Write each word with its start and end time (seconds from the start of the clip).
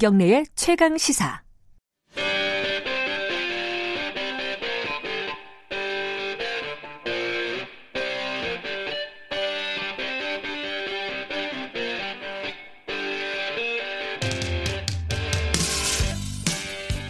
김경래의 0.00 0.46
최강 0.54 0.96
시사. 0.96 1.42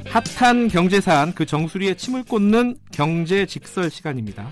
핫한 0.06 0.66
경제 0.66 1.00
사안 1.00 1.32
그 1.32 1.46
정수리에 1.46 1.94
침을 1.94 2.24
꽂는 2.24 2.76
경제 2.90 3.46
직설 3.46 3.88
시간입니다. 3.88 4.50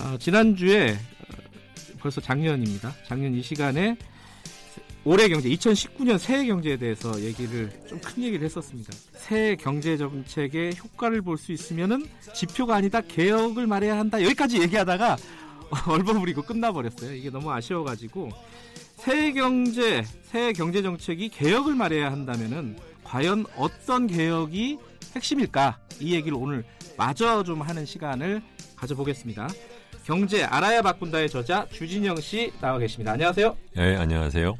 어, 0.00 0.16
지난주에 0.18 0.92
어, 0.92 1.96
벌써 1.98 2.20
작년입니다. 2.20 2.94
작년 3.04 3.34
이 3.34 3.42
시간에 3.42 3.96
올해 5.06 5.28
경제 5.28 5.48
2019년 5.50 6.18
새해 6.18 6.44
경제에 6.46 6.76
대해서 6.76 7.20
얘기를 7.20 7.70
좀 7.88 8.00
큰 8.00 8.24
얘기를 8.24 8.44
했었습니다. 8.44 8.92
새해 9.14 9.54
경제 9.54 9.96
정책의 9.96 10.76
효과를 10.82 11.22
볼 11.22 11.36
수 11.38 11.52
있으면은 11.52 12.04
지표가 12.34 12.74
아니다 12.74 13.00
개혁을 13.02 13.66
말해야 13.68 13.96
한다 13.98 14.20
여기까지 14.22 14.60
얘기하다가 14.62 15.16
얼버무리고 15.88 16.42
끝나버렸어요. 16.42 17.14
이게 17.14 17.30
너무 17.30 17.52
아쉬워가지고 17.52 18.30
새해 18.96 19.32
경제 19.32 20.02
새해 20.24 20.52
경제 20.52 20.82
정책이 20.82 21.28
개혁을 21.28 21.74
말해야 21.76 22.10
한다면은 22.10 22.76
과연 23.04 23.46
어떤 23.56 24.08
개혁이 24.08 24.78
핵심일까 25.14 25.78
이 26.00 26.14
얘기를 26.14 26.36
오늘 26.36 26.64
마저 26.96 27.44
좀 27.44 27.60
하는 27.62 27.86
시간을 27.86 28.42
가져보겠습니다. 28.74 29.48
경제 30.04 30.42
알아야 30.42 30.82
바꾼다의 30.82 31.28
저자 31.30 31.66
주진영 31.70 32.16
씨 32.20 32.52
나와 32.60 32.78
계십니다. 32.78 33.12
안녕하세요. 33.12 33.56
네, 33.76 33.96
안녕하세요. 33.96 34.56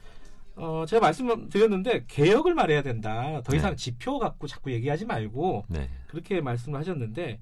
어, 0.56 0.84
제가 0.86 1.00
말씀드렸는데 1.00 2.04
개혁을 2.06 2.54
말해야 2.54 2.82
된다. 2.82 3.42
더 3.42 3.54
이상 3.54 3.70
네. 3.72 3.76
지표 3.76 4.18
갖고 4.18 4.46
자꾸 4.46 4.72
얘기하지 4.72 5.04
말고 5.04 5.66
네. 5.68 5.88
그렇게 6.08 6.40
말씀을 6.40 6.80
하셨는데 6.80 7.38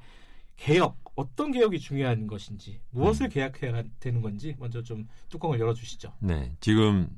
개혁 0.57 0.99
어떤 1.15 1.53
개혁이 1.53 1.79
중요한 1.79 2.27
것인지 2.27 2.81
무엇을 2.91 3.27
음. 3.27 3.31
개혁해야 3.31 3.85
되는 4.01 4.21
건지 4.21 4.57
먼저 4.59 4.83
좀 4.83 5.07
뚜껑을 5.29 5.61
열어주시죠. 5.61 6.13
네, 6.19 6.53
지금 6.61 7.09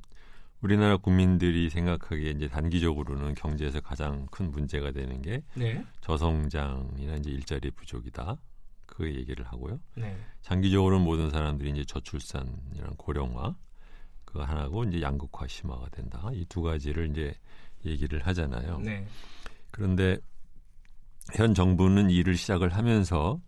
우리나라 0.60 0.96
국민들이 0.96 1.70
생각하기에 1.70 2.30
이제 2.30 2.48
단기적으로는 2.48 3.34
경제에서 3.34 3.80
가장 3.80 4.26
큰 4.30 4.50
문제가 4.50 4.90
되는 4.90 5.22
게 5.22 5.42
네. 5.54 5.82
저성장이나 6.02 7.16
이제 7.16 7.30
일자리 7.30 7.70
부족이다. 7.70 8.36
그 8.84 9.14
얘기를 9.14 9.44
하고요. 9.46 9.80
네. 9.96 10.16
장기적으로는 10.42 11.04
모든 11.04 11.30
사람들이 11.30 11.70
이제 11.70 11.84
저출산이랑 11.84 12.94
고령화 12.96 13.54
그 14.36 14.42
하나고 14.42 14.84
이제 14.84 15.00
양극화 15.00 15.46
심화가 15.46 15.88
된다. 15.88 16.28
이 16.32 16.44
두 16.48 16.62
가지를 16.62 17.10
이제 17.10 17.34
얘기를 17.84 18.24
하잖아요. 18.26 18.78
네. 18.78 19.04
그런데 19.70 20.18
현 21.34 21.54
정부는 21.54 22.10
일을 22.10 22.36
시작을 22.36 22.74
하면서 22.74 23.40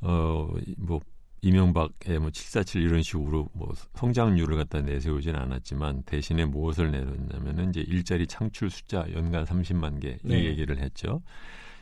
어뭐 0.00 1.00
이명박의 1.42 2.18
뭐 2.18 2.30
747 2.30 2.82
이런 2.82 3.02
식으로 3.02 3.48
뭐 3.52 3.72
성장률을 3.94 4.56
갖다 4.56 4.80
내세우진 4.80 5.36
않았지만 5.36 6.02
대신에 6.04 6.44
무엇을 6.44 6.90
내놓냐면은 6.90 7.70
이제 7.70 7.80
일자리 7.80 8.26
창출 8.26 8.70
숫자 8.70 9.06
연간 9.12 9.44
30만 9.44 10.00
개이 10.00 10.16
네. 10.22 10.44
얘기를 10.44 10.78
했죠. 10.78 11.22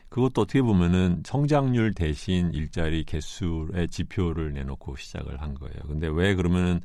그것도 0.08 0.42
어떻게 0.42 0.62
보면은 0.62 1.22
성장률 1.25 1.95
대신 1.95 2.52
일자리 2.52 3.05
개수의 3.05 3.89
지표를 3.89 4.52
내놓고 4.52 4.97
시작을 4.97 5.41
한 5.41 5.55
거예요. 5.55 5.77
근데 5.86 6.08
왜 6.08 6.35
그러면은 6.35 6.80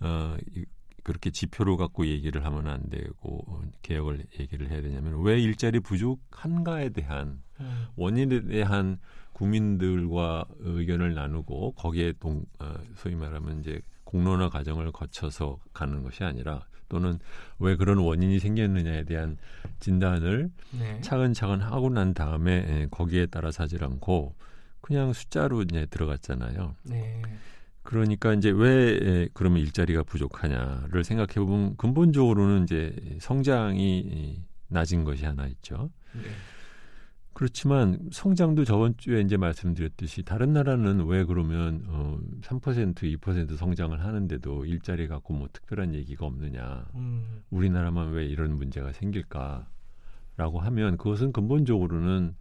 어 0.00 0.36
그렇게 1.02 1.30
지표로 1.30 1.76
갖고 1.76 2.04
얘기를 2.06 2.44
하면 2.44 2.66
안 2.66 2.82
되고 2.90 3.44
어, 3.46 3.62
개혁을 3.82 4.24
얘기를 4.40 4.68
해야 4.70 4.82
되냐면 4.82 5.22
왜 5.22 5.40
일자리 5.40 5.78
부족한가에 5.78 6.88
대한 6.88 7.42
음. 7.60 7.86
원인에 7.94 8.42
대한 8.42 8.98
국민들과 9.32 10.46
의견을 10.58 11.14
나누고 11.14 11.72
거기에 11.72 12.14
동 12.18 12.44
어, 12.58 12.74
소위 12.96 13.14
말하면 13.14 13.60
이제 13.60 13.80
공론화 14.02 14.48
과정을 14.48 14.90
거쳐서 14.90 15.58
가는 15.72 16.02
것이 16.02 16.24
아니라 16.24 16.66
또는 16.88 17.18
왜 17.58 17.76
그런 17.76 17.98
원인이 17.98 18.40
생겼느냐에 18.40 19.04
대한 19.04 19.36
진단을 19.78 20.50
네. 20.78 21.00
차근차근 21.02 21.60
하고 21.60 21.88
난 21.88 22.14
다음에 22.14 22.66
예, 22.68 22.86
거기에 22.90 23.26
따라 23.26 23.50
사질 23.50 23.84
않고 23.84 24.34
그냥 24.80 25.12
숫자로 25.12 25.62
이제 25.62 25.86
들어갔잖아요. 25.86 26.74
네. 26.84 27.22
그러니까 27.86 28.34
이제 28.34 28.50
왜 28.50 28.98
예, 29.00 29.28
그러면 29.32 29.60
일자리가 29.60 30.02
부족하냐를 30.02 31.04
생각해 31.04 31.34
보면 31.34 31.76
근본적으로는 31.76 32.64
이제 32.64 32.94
성장이 33.20 34.42
낮은 34.68 35.04
것이 35.04 35.24
하나 35.24 35.46
있죠. 35.46 35.90
네. 36.12 36.22
그렇지만 37.32 38.08
성장도 38.10 38.64
저번 38.64 38.96
주에 38.96 39.20
이제 39.20 39.36
말씀드렸듯이 39.36 40.22
다른 40.22 40.52
나라는 40.52 41.06
왜 41.06 41.24
그러면 41.24 41.84
어, 41.86 42.18
3% 42.40 43.20
2% 43.20 43.56
성장을 43.56 44.02
하는데도 44.04 44.64
일자리 44.64 45.06
갖고 45.06 45.34
뭐 45.34 45.48
특별한 45.52 45.94
얘기가 45.94 46.26
없느냐. 46.26 46.86
음. 46.94 47.42
우리나라만 47.50 48.12
왜 48.12 48.24
이런 48.24 48.56
문제가 48.56 48.92
생길까라고 48.92 50.58
하면 50.60 50.96
그것은 50.96 51.32
근본적으로는 51.32 52.34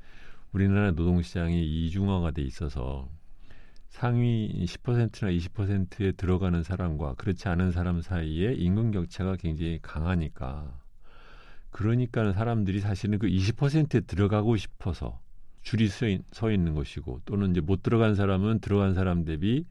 우리나라 0.53 0.91
노동시장이 0.91 1.85
이중화가 1.85 2.31
돼 2.31 2.41
있어서 2.41 3.09
상위 3.95 4.51
10%나 4.65 5.29
20%에 5.29 6.11
들어가는 6.11 6.63
사람과 6.63 7.13
그렇지 7.13 7.47
않은 7.47 7.71
사람 7.71 8.01
사이에 8.01 8.51
임금 8.51 8.91
격차가 8.91 9.37
굉장히 9.37 9.79
강하니까 9.81 10.69
그러니까 11.69 12.33
사람들이 12.33 12.81
사실은 12.81 13.19
그 13.19 13.27
20%에 13.27 14.01
들어가고 14.01 14.57
싶어서 14.57 15.21
줄이 15.61 15.87
서, 15.87 16.09
있, 16.09 16.21
서 16.33 16.51
있는 16.51 16.75
것이고 16.75 17.21
또는 17.23 17.51
이제 17.51 17.61
못 17.61 17.83
들어간 17.83 18.15
사람은 18.15 18.59
들어간 18.59 18.95
사람 18.95 19.23
대비 19.23 19.65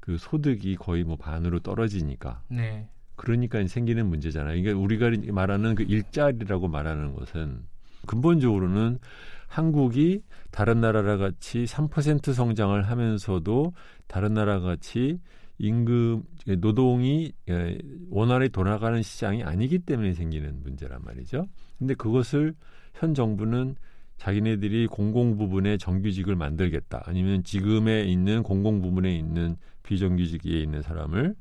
그 0.00 0.16
소득이 0.16 0.76
거의 0.76 1.04
뭐 1.04 1.16
반으로 1.16 1.60
떨어지니까. 1.60 2.42
네. 2.48 2.88
그러니까 3.14 3.66
생기는 3.66 4.06
문제잖아요. 4.06 4.62
그러니까 4.62 4.82
우리가 4.82 5.32
말하는 5.34 5.74
그 5.74 5.82
일자리라고 5.82 6.68
말하는 6.68 7.14
것은 7.14 7.62
근본적으로는 8.06 8.98
한국이 9.46 10.22
다른 10.50 10.80
나라와 10.80 11.16
같이 11.16 11.64
3% 11.64 12.34
성장을 12.34 12.82
하면서도 12.82 13.72
다른 14.06 14.34
나라 14.34 14.60
같이 14.60 15.18
임금 15.58 16.22
노동이 16.58 17.32
예, 17.48 17.78
원활히 18.10 18.50
돌아가는 18.50 19.02
시장이 19.02 19.42
아니기 19.42 19.78
때문에 19.78 20.12
생기는 20.12 20.62
문제란 20.62 21.00
말이죠. 21.02 21.46
근데 21.78 21.94
그것을 21.94 22.54
현 22.94 23.14
정부는 23.14 23.76
자기네들이 24.18 24.86
공공 24.86 25.36
부분에 25.36 25.76
정규직을 25.76 26.36
만들겠다. 26.36 27.02
아니면 27.06 27.42
지금에 27.44 28.04
있는 28.04 28.42
공공 28.42 28.80
부분에 28.80 29.14
있는 29.14 29.56
비정규직에 29.82 30.60
있는 30.60 30.82
사람을 30.82 31.34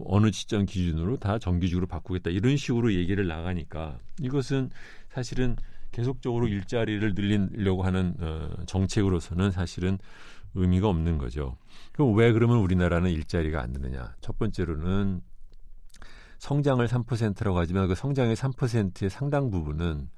어느 0.00 0.30
시점 0.32 0.64
기준으로 0.64 1.18
다 1.18 1.38
정규직으로 1.38 1.86
바꾸겠다. 1.86 2.30
이런 2.30 2.56
식으로 2.56 2.94
얘기를 2.94 3.26
나가니까 3.26 3.98
이것은 4.20 4.70
사실은 5.10 5.56
계속적으로 5.94 6.48
일자리를 6.48 7.14
늘리려고 7.14 7.84
하는 7.84 8.14
어, 8.18 8.50
정책으로서는 8.66 9.52
사실은 9.52 9.98
의미가 10.54 10.88
없는 10.88 11.18
거죠. 11.18 11.56
그럼 11.92 12.16
왜 12.16 12.32
그러면 12.32 12.58
우리나라는 12.58 13.10
일자리가 13.10 13.62
안 13.62 13.72
되느냐? 13.72 14.12
첫 14.20 14.36
번째로는 14.36 15.22
성장을 16.38 16.84
3%라고 16.84 17.58
하지만 17.58 17.86
그 17.86 17.94
성장의 17.94 18.34
3%의 18.34 19.08
상당 19.08 19.50
부분은 19.50 20.10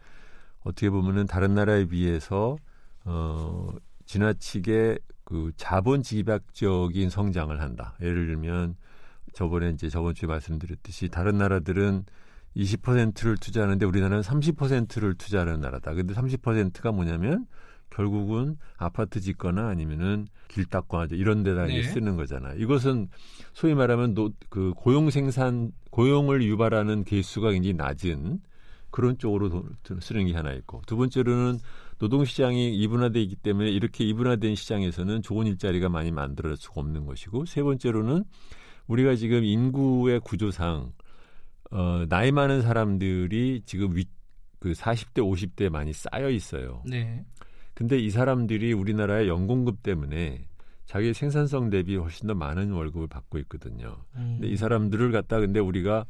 어떻게 0.61 0.89
보면은 0.89 1.27
다른 1.27 1.55
나라에 1.55 1.85
비해서 1.85 2.57
어 3.05 3.71
지나치게 4.07 4.99
그 5.25 5.53
자본 5.57 6.03
집약적인 6.03 7.11
성장을 7.11 7.61
한다. 7.61 7.95
예를 8.01 8.27
들면 8.27 8.77
저번에 9.35 9.71
이제 9.71 9.91
저번 9.91 10.15
주에 10.15 10.27
말씀드렸듯이 10.27 11.09
다른 11.11 11.37
나라들은 11.37 12.07
20%를 12.57 13.37
투자하는데 13.37 13.85
우리나라는 13.85 14.23
30%를 14.23 15.15
투자하는 15.15 15.61
나라다. 15.61 15.95
근데 15.95 16.15
30%가 16.15 16.91
뭐냐면 16.93 17.47
결국은 17.91 18.57
아파트 18.77 19.21
짓거나 19.21 19.69
아니면은 19.69 20.27
길 20.49 20.65
닦거나 20.65 21.09
이런 21.13 21.43
데다 21.43 21.67
네. 21.67 21.83
쓰는 21.83 22.17
거잖아요. 22.17 22.59
이것은 22.59 23.09
소위 23.53 23.75
말하면 23.75 24.15
노, 24.15 24.31
그 24.49 24.73
고용 24.77 25.11
생산 25.11 25.73
고용을 25.91 26.43
유발하는 26.43 27.05
개수가 27.05 27.53
굉장히 27.53 27.75
낮은 27.75 28.41
그런 28.91 29.19
쪽으로 29.19 29.49
돈, 29.83 30.01
쓰는 30.01 30.27
게 30.27 30.35
하나 30.35 30.53
있고 30.53 30.81
두 30.87 30.97
번째로는 30.97 31.59
노동 31.99 32.25
시장이 32.25 32.75
이분화돼 32.77 33.21
있기 33.23 33.37
때문에 33.37 33.71
이렇게 33.71 34.05
이분화된 34.05 34.55
시장에서는 34.55 35.23
좋은 35.23 35.47
일자리가 35.47 35.89
많이 35.89 36.11
만들어질 36.11 36.57
수가 36.57 36.81
없는 36.81 37.07
것이고 37.07 37.47
세 37.47 37.63
번째로는 37.63 38.25
우리가 38.87 39.17
지금 39.17 39.45
인구의 39.45 40.21
구조상 40.21 40.93
어, 41.71 42.07
나이 42.09 42.33
많은 42.33 42.63
사람들이 42.63 43.63
지금 43.65 43.97
위, 43.97 44.05
그 44.59 44.73
40대 44.73 45.19
50대 45.19 45.69
많이 45.69 45.93
쌓여 45.93 46.31
있어요. 46.31 46.83
네. 46.89 47.25
근데 47.75 47.99
이 47.99 48.11
사람들이 48.11 48.73
우리나라의 48.73 49.29
연공급 49.29 49.83
때문에 49.83 50.47
자기 50.87 51.13
생산성 51.13 51.69
대비 51.71 51.97
훨씬 51.97 52.29
더 52.29 52.35
많은 52.35 52.71
월급을 52.71 53.09
받고 53.09 53.39
있거든요. 53.41 53.99
음. 54.15 54.39
근데 54.39 54.49
이 54.49 54.57
사람들을 54.57 55.13
갖다 55.13 55.41
근데 55.41 55.61
우리가 55.61 56.07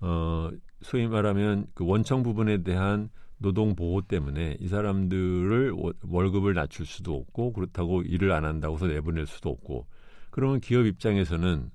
어 0.00 0.50
소위 0.82 1.06
말하면 1.06 1.66
그 1.74 1.86
원청 1.86 2.22
부분에 2.22 2.62
대한 2.62 3.10
노동 3.38 3.76
보호 3.76 4.00
때문에 4.00 4.56
이 4.60 4.68
사람들을 4.68 5.74
월급을 6.02 6.54
낮출 6.54 6.86
수도 6.86 7.14
없고 7.14 7.52
그렇다고 7.52 8.02
일을 8.02 8.32
안 8.32 8.44
한다고 8.44 8.76
해서 8.76 8.86
내보낼 8.86 9.26
수도 9.26 9.50
없고 9.50 9.86
그러면 10.30 10.60
기업 10.60 10.86
입장에서는 10.86 11.70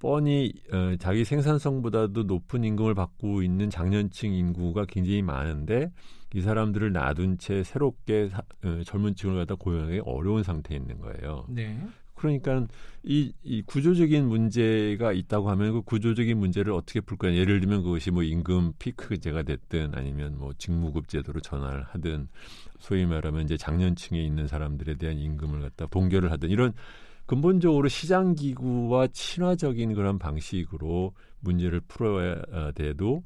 뻔히 0.00 0.52
어, 0.72 0.96
자기 0.98 1.24
생산성보다도 1.24 2.24
높은 2.24 2.64
임금을 2.64 2.94
받고 2.94 3.42
있는 3.42 3.70
장년층 3.70 4.32
인구가 4.32 4.86
굉장히 4.86 5.22
많은데 5.22 5.92
이 6.34 6.40
사람들을 6.40 6.92
놔둔 6.92 7.38
채 7.38 7.62
새롭게 7.62 8.28
사, 8.30 8.42
어, 8.64 8.82
젊은 8.84 9.14
층을 9.14 9.36
갖다 9.36 9.54
고용하기 9.54 10.00
어려운 10.04 10.42
상태에 10.42 10.76
있는 10.76 10.98
거예요. 10.98 11.44
네. 11.48 11.78
그러니까 12.14 12.66
이, 13.02 13.32
이 13.42 13.62
구조적인 13.62 14.26
문제가 14.26 15.12
있다고 15.12 15.50
하면 15.50 15.72
그 15.72 15.82
구조적인 15.82 16.36
문제를 16.38 16.72
어떻게 16.72 17.00
풀 17.00 17.16
거냐. 17.16 17.34
예를 17.34 17.60
들면 17.60 17.82
그것이 17.82 18.10
뭐 18.10 18.22
임금 18.22 18.74
피크제가 18.78 19.42
됐든 19.42 19.92
아니면 19.94 20.36
뭐 20.38 20.52
직무급 20.56 21.08
제도로 21.08 21.40
전환을 21.40 21.84
하든 21.84 22.28
소위 22.78 23.06
말하면 23.06 23.44
이제 23.44 23.56
장년층에 23.56 24.22
있는 24.22 24.46
사람들에 24.46 24.96
대한 24.96 25.16
임금을 25.16 25.60
갖다 25.60 25.86
동결을 25.86 26.30
하든 26.32 26.50
이런 26.50 26.74
근본적으로 27.30 27.86
시장 27.86 28.34
기구와 28.34 29.06
친화적인 29.06 29.94
그런 29.94 30.18
방식으로 30.18 31.14
문제를 31.38 31.80
풀어야 31.82 32.72
돼도 32.72 33.22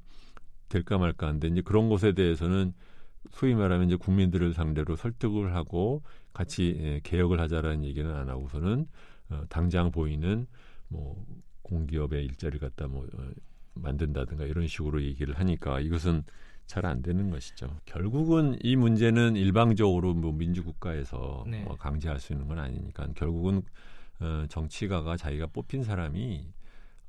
될까 0.68 0.98
말까 0.98 1.26
한데 1.26 1.48
이제 1.48 1.62
그런 1.62 1.88
것에 1.88 2.12
대해서는 2.12 2.74
소위 3.30 3.54
말하면 3.54 3.86
이제 3.86 3.96
국민들을 3.96 4.52
상대로 4.52 4.94
설득을 4.94 5.54
하고 5.54 6.02
같이 6.34 6.76
예, 6.82 7.00
개혁을 7.02 7.40
하자라는 7.40 7.82
얘기는 7.84 8.14
안 8.14 8.28
하고서는 8.28 8.86
어, 9.30 9.42
당장 9.48 9.90
보이는 9.90 10.46
뭐 10.88 11.24
공기업의 11.62 12.26
일자리를 12.26 12.60
갖다 12.60 12.86
뭐 12.86 13.06
어, 13.10 13.30
만든다든가 13.72 14.44
이런 14.44 14.66
식으로 14.66 15.02
얘기를 15.02 15.32
하니까 15.38 15.80
이것은 15.80 16.24
잘 16.66 16.84
안 16.84 17.02
되는 17.02 17.30
것이죠. 17.30 17.78
결국은 17.84 18.58
이 18.62 18.76
문제는 18.76 19.36
일방적으로 19.36 20.14
뭐 20.14 20.32
민주국가에서 20.32 21.44
네. 21.46 21.62
뭐 21.62 21.76
강제할 21.76 22.18
수 22.18 22.32
있는 22.32 22.48
건 22.48 22.58
아니니까 22.58 23.08
결국은 23.14 23.62
어, 24.20 24.46
정치가가 24.49 25.16
자기가 25.16 25.49
뽑힌 25.49 25.82
사람이 25.82 26.52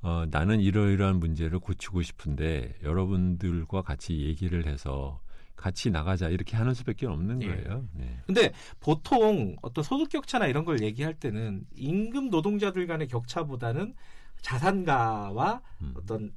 어, 0.01 0.25
나는 0.29 0.59
이러이러한 0.59 1.19
문제를 1.19 1.59
고치고 1.59 2.01
싶은데 2.01 2.75
여러분들과 2.83 3.81
같이 3.81 4.19
얘기를 4.21 4.67
해서 4.67 5.19
같이 5.55 5.89
나가자 5.89 6.29
이렇게 6.29 6.57
하는 6.57 6.73
수밖에 6.73 7.07
없는 7.07 7.41
예. 7.41 7.47
거예요. 7.47 7.87
네. 7.93 8.19
근데 8.25 8.51
보통 8.79 9.55
어떤 9.61 9.83
소득 9.83 10.09
격차나 10.09 10.47
이런 10.47 10.65
걸 10.65 10.83
얘기할 10.83 11.13
때는 11.15 11.65
임금 11.75 12.29
노동자들 12.29 12.85
간의 12.87 13.07
격차보다는 13.07 13.95
자산가와 14.41 15.61
음. 15.81 15.93
어떤 15.97 16.33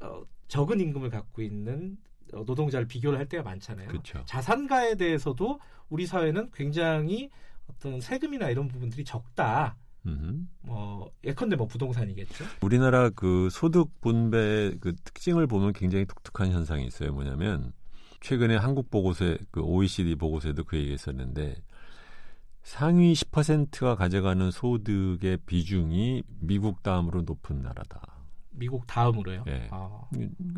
어, 0.00 0.22
적은 0.48 0.80
임금을 0.80 1.10
갖고 1.10 1.42
있는 1.42 1.98
어, 2.32 2.42
노동자를 2.44 2.88
비교를 2.88 3.18
할 3.18 3.28
때가 3.28 3.42
많잖아요. 3.42 3.88
그쵸. 3.88 4.22
자산가에 4.24 4.96
대해서도 4.96 5.60
우리 5.88 6.06
사회는 6.06 6.50
굉장히 6.52 7.30
어떤 7.68 8.00
세금이나 8.00 8.50
이런 8.50 8.66
부분들이 8.66 9.04
적다. 9.04 9.76
뭐 10.62 11.10
예컨대 11.24 11.56
뭐 11.56 11.66
부동산이겠죠. 11.66 12.44
우리나라 12.62 13.10
그 13.10 13.48
소득 13.50 14.00
분배 14.00 14.74
그 14.80 14.94
특징을 14.96 15.46
보면 15.46 15.72
굉장히 15.72 16.04
독특한 16.04 16.52
현상이 16.52 16.86
있어요. 16.86 17.12
뭐냐면 17.12 17.72
최근에 18.20 18.56
한국 18.56 18.90
보고서에 18.90 19.38
그 19.50 19.60
OECD 19.60 20.14
보고서에도 20.14 20.64
그 20.64 20.76
얘기했었는데 20.78 21.56
상위 22.62 23.12
10%가 23.12 23.94
가져가는 23.94 24.50
소득의 24.50 25.38
비중이 25.44 26.22
미국 26.40 26.82
다음으로 26.82 27.22
높은 27.22 27.60
나라다. 27.60 28.00
미국 28.50 28.86
다음으로요? 28.86 29.44
네. 29.44 29.68
아. 29.70 30.00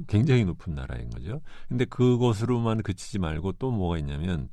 굉장히 0.06 0.44
높은 0.44 0.74
나라인 0.74 1.10
거죠. 1.10 1.40
근데 1.68 1.84
그것으로만 1.84 2.82
그치지 2.82 3.18
말고 3.18 3.52
또 3.52 3.70
뭐가 3.70 3.98
있냐면 3.98 4.48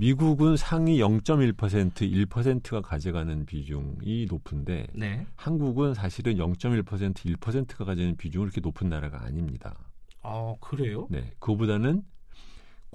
미국은 0.00 0.56
상위 0.56 0.96
0.1% 0.98 1.92
1%가 1.92 2.80
가져가는 2.80 3.44
비중이 3.44 4.28
높은데 4.30 4.86
네. 4.94 5.26
한국은 5.36 5.92
사실은 5.92 6.36
0.1% 6.36 7.12
1%가 7.12 7.84
가져가는 7.84 8.16
비중이 8.16 8.46
그렇게 8.46 8.62
높은 8.62 8.88
나라가 8.88 9.22
아닙니다. 9.22 9.76
아 10.22 10.54
그래요? 10.58 11.06
네, 11.10 11.30
그보다는 11.38 12.02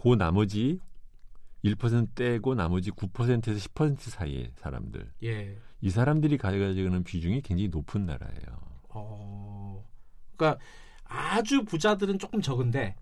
그 0.02 0.16
나머지 0.16 0.80
1% 1.64 2.16
떼고 2.16 2.56
나머지 2.56 2.90
9%에서 2.90 3.70
10% 3.70 4.00
사이의 4.00 4.54
사람들. 4.56 5.08
예. 5.26 5.56
이 5.82 5.90
사람들이 5.92 6.40
가져가는 6.40 7.04
비중이 7.04 7.42
굉장히 7.42 7.68
높은 7.68 8.08
나라예요. 8.08 8.60
어, 8.90 9.86
그러니까 10.36 10.60
아주 11.04 11.66
부자들은 11.66 12.18
조금 12.18 12.42
적은데 12.42 12.96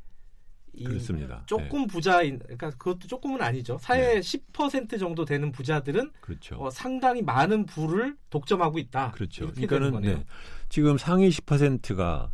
그렇습니다. 0.78 1.44
조금 1.46 1.82
네. 1.82 1.88
부자인 1.88 2.40
그러니까 2.40 2.72
그것도 2.72 3.08
조금은 3.08 3.42
아니죠. 3.42 3.78
사회 3.80 4.16
네. 4.16 4.20
10% 4.20 5.00
정도 5.00 5.26
되는 5.26 5.52
부자들은 5.52 6.12
그렇죠. 6.22 6.56
어, 6.56 6.70
상당히 6.70 7.22
많은 7.22 7.66
부를 7.66 8.16
독점하고 8.30 8.80
있다. 8.80 9.12
그렇죠. 9.12 9.52
그러니까는 9.52 10.02
네. 10.02 10.26
지금 10.70 10.98
상위 10.98 11.30
10%가 11.30 12.32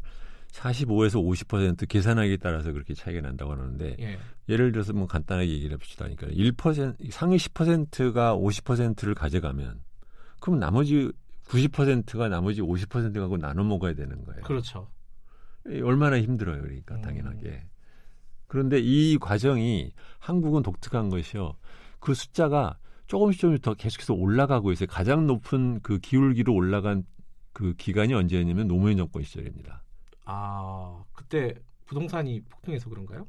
45에서 0.52 1.24
50% 1.24 1.88
계산하기에 1.88 2.38
따라서 2.38 2.72
그렇게 2.72 2.94
차이가 2.94 3.22
난다고 3.22 3.52
하는데 3.52 3.96
예. 4.00 4.18
를 4.56 4.72
들어서 4.72 4.94
뭐 4.94 5.06
간단하게 5.06 5.48
얘기를 5.48 5.74
해봅시다. 5.74 6.08
그러니까 6.10 6.28
1% 6.28 7.12
상위 7.12 7.38
10%가 7.38 8.36
50%를 8.36 9.14
가져가면 9.14 9.82
그럼 10.40 10.60
나머지 10.60 11.12
90%가 11.46 12.30
나머지 12.30 12.62
50%가고 12.62 13.38
나눠 13.38 13.64
먹어야 13.64 13.94
되는 13.94 14.24
거예요. 14.24 14.42
그렇죠. 14.42 14.88
얼마나 15.66 16.20
힘들어요, 16.20 16.62
그러니까 16.62 16.96
음. 16.96 17.02
당연하게. 17.02 17.64
그런데 18.50 18.80
이 18.80 19.18
과정이 19.18 19.94
한국은 20.18 20.64
독특한 20.64 21.10
것이요. 21.10 21.54
그 22.00 22.14
숫자가 22.14 22.78
조금씩 23.08 23.40
조금씩 23.40 23.62
더 23.62 23.74
계속해서 23.76 24.16
올라가고 24.16 24.72
있어요. 24.72 24.88
가장 24.88 25.28
높은 25.28 25.80
그 25.82 26.00
기울기로 26.00 26.54
올라간 26.54 27.06
그 27.54 27.74
기간이 27.76 28.14
언제였냐면 28.14 28.68
노무현 28.68 28.98
정권 28.98 29.24
시절입니다. 29.24 29.84
아, 30.26 31.04
그때 31.14 31.54
부동산이 31.86 32.42
폭등해서 32.50 32.90
그런가요? 32.90 33.28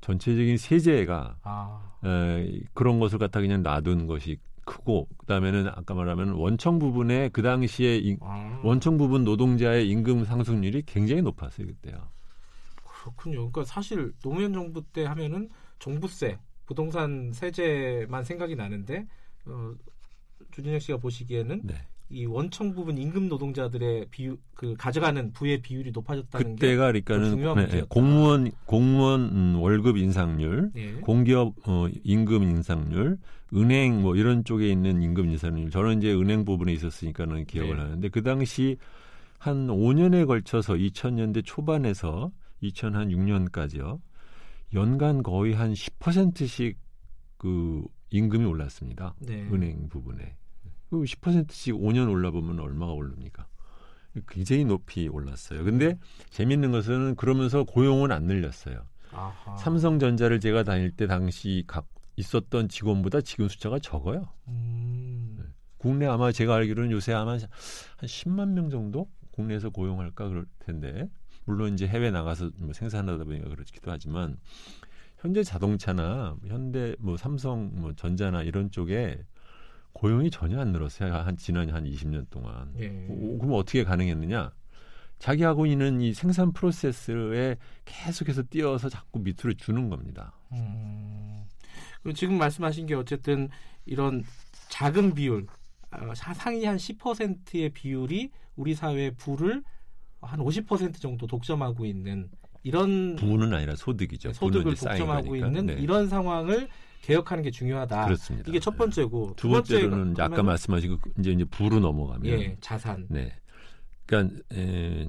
전체적인 0.00 0.56
세제가 0.56 1.36
아. 1.42 1.92
에, 2.04 2.60
그런 2.74 2.98
것을 2.98 3.18
갖다 3.18 3.40
그냥 3.40 3.62
놔둔 3.62 4.08
것이 4.08 4.38
크고 4.64 5.08
그다음에는 5.18 5.68
아까 5.68 5.94
말하면 5.94 6.30
원청 6.32 6.80
부분에 6.80 7.28
그 7.28 7.42
당시에 7.42 7.98
인, 7.98 8.18
아. 8.20 8.60
원청 8.64 8.98
부분 8.98 9.24
노동자의 9.24 9.88
임금 9.88 10.24
상승률이 10.24 10.82
굉장히 10.86 11.22
높았어요 11.22 11.68
그때요. 11.68 12.08
그렇군요. 13.02 13.50
그러니까 13.50 13.64
사실 13.64 14.12
노무현 14.22 14.52
정부 14.52 14.82
때 14.92 15.04
하면은 15.04 15.48
종부세, 15.80 16.38
부동산 16.66 17.32
세제만 17.32 18.24
생각이 18.24 18.54
나는데 18.54 19.06
어, 19.46 19.74
주진혁 20.52 20.80
씨가 20.80 20.98
보시기에는 20.98 21.62
네. 21.64 21.74
이 22.10 22.26
원청 22.26 22.74
부분 22.74 22.98
임금 22.98 23.28
노동자들의 23.28 24.06
비율 24.10 24.36
그 24.54 24.74
가져가는 24.78 25.32
부의 25.32 25.62
비율이 25.62 25.92
높아졌다는 25.92 26.56
그때가 26.56 26.92
그러니까는 26.92 27.54
네, 27.56 27.66
네, 27.66 27.82
공무원 27.88 28.52
공무원 28.66 29.22
음, 29.22 29.56
월급 29.56 29.96
인상률, 29.96 30.70
네. 30.74 30.92
공기업 31.00 31.54
어, 31.66 31.88
임금 32.04 32.42
인상률, 32.42 33.18
은행 33.54 34.02
뭐 34.02 34.14
이런 34.14 34.44
쪽에 34.44 34.68
있는 34.68 35.02
임금 35.02 35.30
인상률. 35.30 35.70
저는 35.70 35.98
이제 35.98 36.12
은행 36.12 36.44
부분에 36.44 36.72
있었으니까는 36.74 37.46
기억을 37.46 37.76
네. 37.76 37.82
하는데 37.82 38.08
그 38.10 38.22
당시 38.22 38.76
한 39.38 39.66
5년에 39.66 40.26
걸쳐서 40.26 40.74
2000년대 40.74 41.42
초반에서 41.44 42.30
2006년까지요. 42.62 44.00
연간 44.74 45.22
거의 45.22 45.54
한 45.54 45.72
10%씩 45.72 46.78
그 47.36 47.84
임금이 48.10 48.44
올랐습니다. 48.44 49.14
네. 49.20 49.42
은행 49.52 49.88
부분에. 49.88 50.36
그 50.90 51.02
10%씩 51.02 51.74
5년 51.74 52.10
올라보면 52.10 52.60
얼마가 52.60 52.92
오릅니까? 52.92 53.46
굉장히 54.28 54.64
높이 54.64 55.08
올랐어요. 55.08 55.64
근데 55.64 55.98
재밌는 56.30 56.70
것은 56.70 57.16
그러면서 57.16 57.64
고용은 57.64 58.12
안 58.12 58.24
늘렸어요. 58.24 58.86
아하. 59.10 59.56
삼성전자를 59.56 60.40
제가 60.40 60.62
다닐 60.64 60.90
때 60.90 61.06
당시 61.06 61.64
각 61.66 61.86
있었던 62.16 62.68
직원보다 62.68 63.22
지금 63.22 63.48
숫자가 63.48 63.78
적어요. 63.78 64.28
음. 64.48 65.36
네. 65.38 65.44
국내 65.78 66.06
아마 66.06 66.30
제가 66.30 66.54
알기로는 66.56 66.90
요새 66.90 67.12
아마 67.12 67.32
한 67.32 67.40
10만 68.02 68.50
명 68.50 68.70
정도 68.70 69.10
국내에서 69.32 69.70
고용할까 69.70 70.28
그럴 70.28 70.46
텐데 70.58 71.08
물론 71.44 71.74
이제 71.74 71.86
해외 71.86 72.10
나가서 72.10 72.50
뭐 72.56 72.72
생산하다 72.72 73.24
보니까 73.24 73.48
그렇기도 73.48 73.90
하지만 73.90 74.38
현재 75.18 75.42
자동차나 75.42 76.36
현대 76.46 76.96
뭐 76.98 77.16
삼성 77.16 77.70
뭐 77.74 77.92
전자나 77.94 78.42
이런 78.42 78.70
쪽에 78.70 79.24
고용이 79.92 80.30
전혀 80.30 80.58
안 80.60 80.72
늘었어요. 80.72 81.14
한 81.14 81.36
지난 81.36 81.70
한 81.70 81.84
20년 81.84 82.28
동안. 82.30 82.72
예. 82.78 83.06
오, 83.08 83.38
그럼 83.38 83.54
어떻게 83.54 83.84
가능했느냐? 83.84 84.52
자기 85.18 85.44
하고 85.44 85.66
있는 85.66 86.00
이 86.00 86.12
생산 86.14 86.52
프로세스에 86.52 87.56
계속해서 87.84 88.42
뛰어서 88.44 88.88
자꾸 88.88 89.20
밑으로 89.20 89.54
주는 89.54 89.88
겁니다. 89.88 90.32
음, 90.50 91.44
지금 92.16 92.38
말씀하신 92.38 92.86
게 92.86 92.94
어쨌든 92.94 93.48
이런 93.84 94.24
작은 94.70 95.14
비율, 95.14 95.46
어, 95.92 96.12
상위 96.14 96.64
한 96.64 96.76
10%의 96.76 97.70
비율이 97.70 98.30
우리 98.56 98.74
사회의 98.74 99.12
부를 99.12 99.62
한 100.22 100.40
50% 100.40 101.00
정도 101.00 101.26
독점하고 101.26 101.84
있는 101.84 102.30
이런 102.62 103.16
부는 103.16 103.52
아니라 103.52 103.74
소득이죠. 103.74 104.28
네, 104.28 104.34
소득을 104.34 104.74
독점하고 104.74 105.36
있는 105.36 105.66
네. 105.66 105.72
이런 105.74 106.08
상황을 106.08 106.68
개혁하는 107.02 107.42
게 107.42 107.50
중요하다. 107.50 108.04
그렇습니다. 108.04 108.48
이게 108.48 108.60
첫 108.60 108.76
번째고 108.76 109.34
두, 109.36 109.48
두 109.48 109.48
번째로는 109.48 110.14
아까 110.18 110.42
말씀하신 110.42 110.98
이제 111.18 111.32
이제 111.32 111.44
부로 111.44 111.80
넘어가면 111.80 112.26
예, 112.26 112.56
자산. 112.60 113.06
네. 113.10 113.34
그러니까 114.06 114.40
에, 114.54 115.08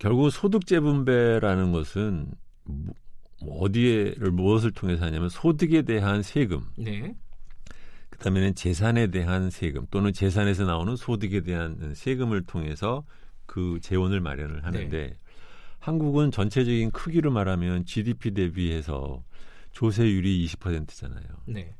결국 0.00 0.30
소득 0.30 0.66
재분배라는 0.66 1.70
것은 1.70 2.32
뭐, 2.64 3.62
어디에를 3.62 4.32
무엇을 4.32 4.72
통해서 4.72 5.04
하냐면 5.04 5.28
소득에 5.28 5.82
대한 5.82 6.22
세금. 6.22 6.62
네. 6.76 7.14
그다음에는 8.10 8.56
재산에 8.56 9.08
대한 9.12 9.50
세금 9.50 9.86
또는 9.92 10.12
재산에서 10.12 10.64
나오는 10.64 10.96
소득에 10.96 11.42
대한 11.42 11.94
세금을 11.94 12.42
통해서 12.46 13.04
그 13.48 13.80
재원을 13.80 14.20
마련을 14.20 14.64
하는데 14.64 14.88
네. 15.08 15.14
한국은 15.80 16.30
전체적인 16.30 16.90
크기로 16.90 17.32
말하면 17.32 17.86
GDP 17.86 18.32
대비해서 18.32 19.24
조세율이 19.72 20.46
20%잖아요. 20.46 21.24
네. 21.46 21.74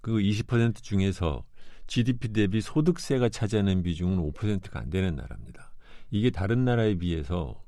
그 0.00 0.12
20% 0.12 0.82
중에서 0.82 1.44
GDP 1.86 2.32
대비 2.32 2.60
소득세가 2.60 3.28
차지하는 3.28 3.82
비중은 3.82 4.18
5%가 4.32 4.80
안 4.80 4.90
되는 4.90 5.14
나라입니다. 5.14 5.72
이게 6.10 6.30
다른 6.30 6.64
나라에 6.64 6.96
비해서 6.96 7.62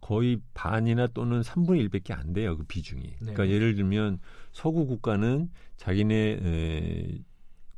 거의 0.00 0.38
반이나 0.52 1.06
또는 1.08 1.40
3분의 1.40 1.88
1밖에 1.88 2.12
안 2.12 2.34
돼요. 2.34 2.58
그 2.58 2.64
비중이. 2.64 3.02
네. 3.02 3.16
그러니까 3.18 3.48
예를 3.48 3.76
들면 3.76 4.18
서구 4.52 4.86
국가는 4.86 5.48
자기네 5.78 6.14
에, 6.14 7.18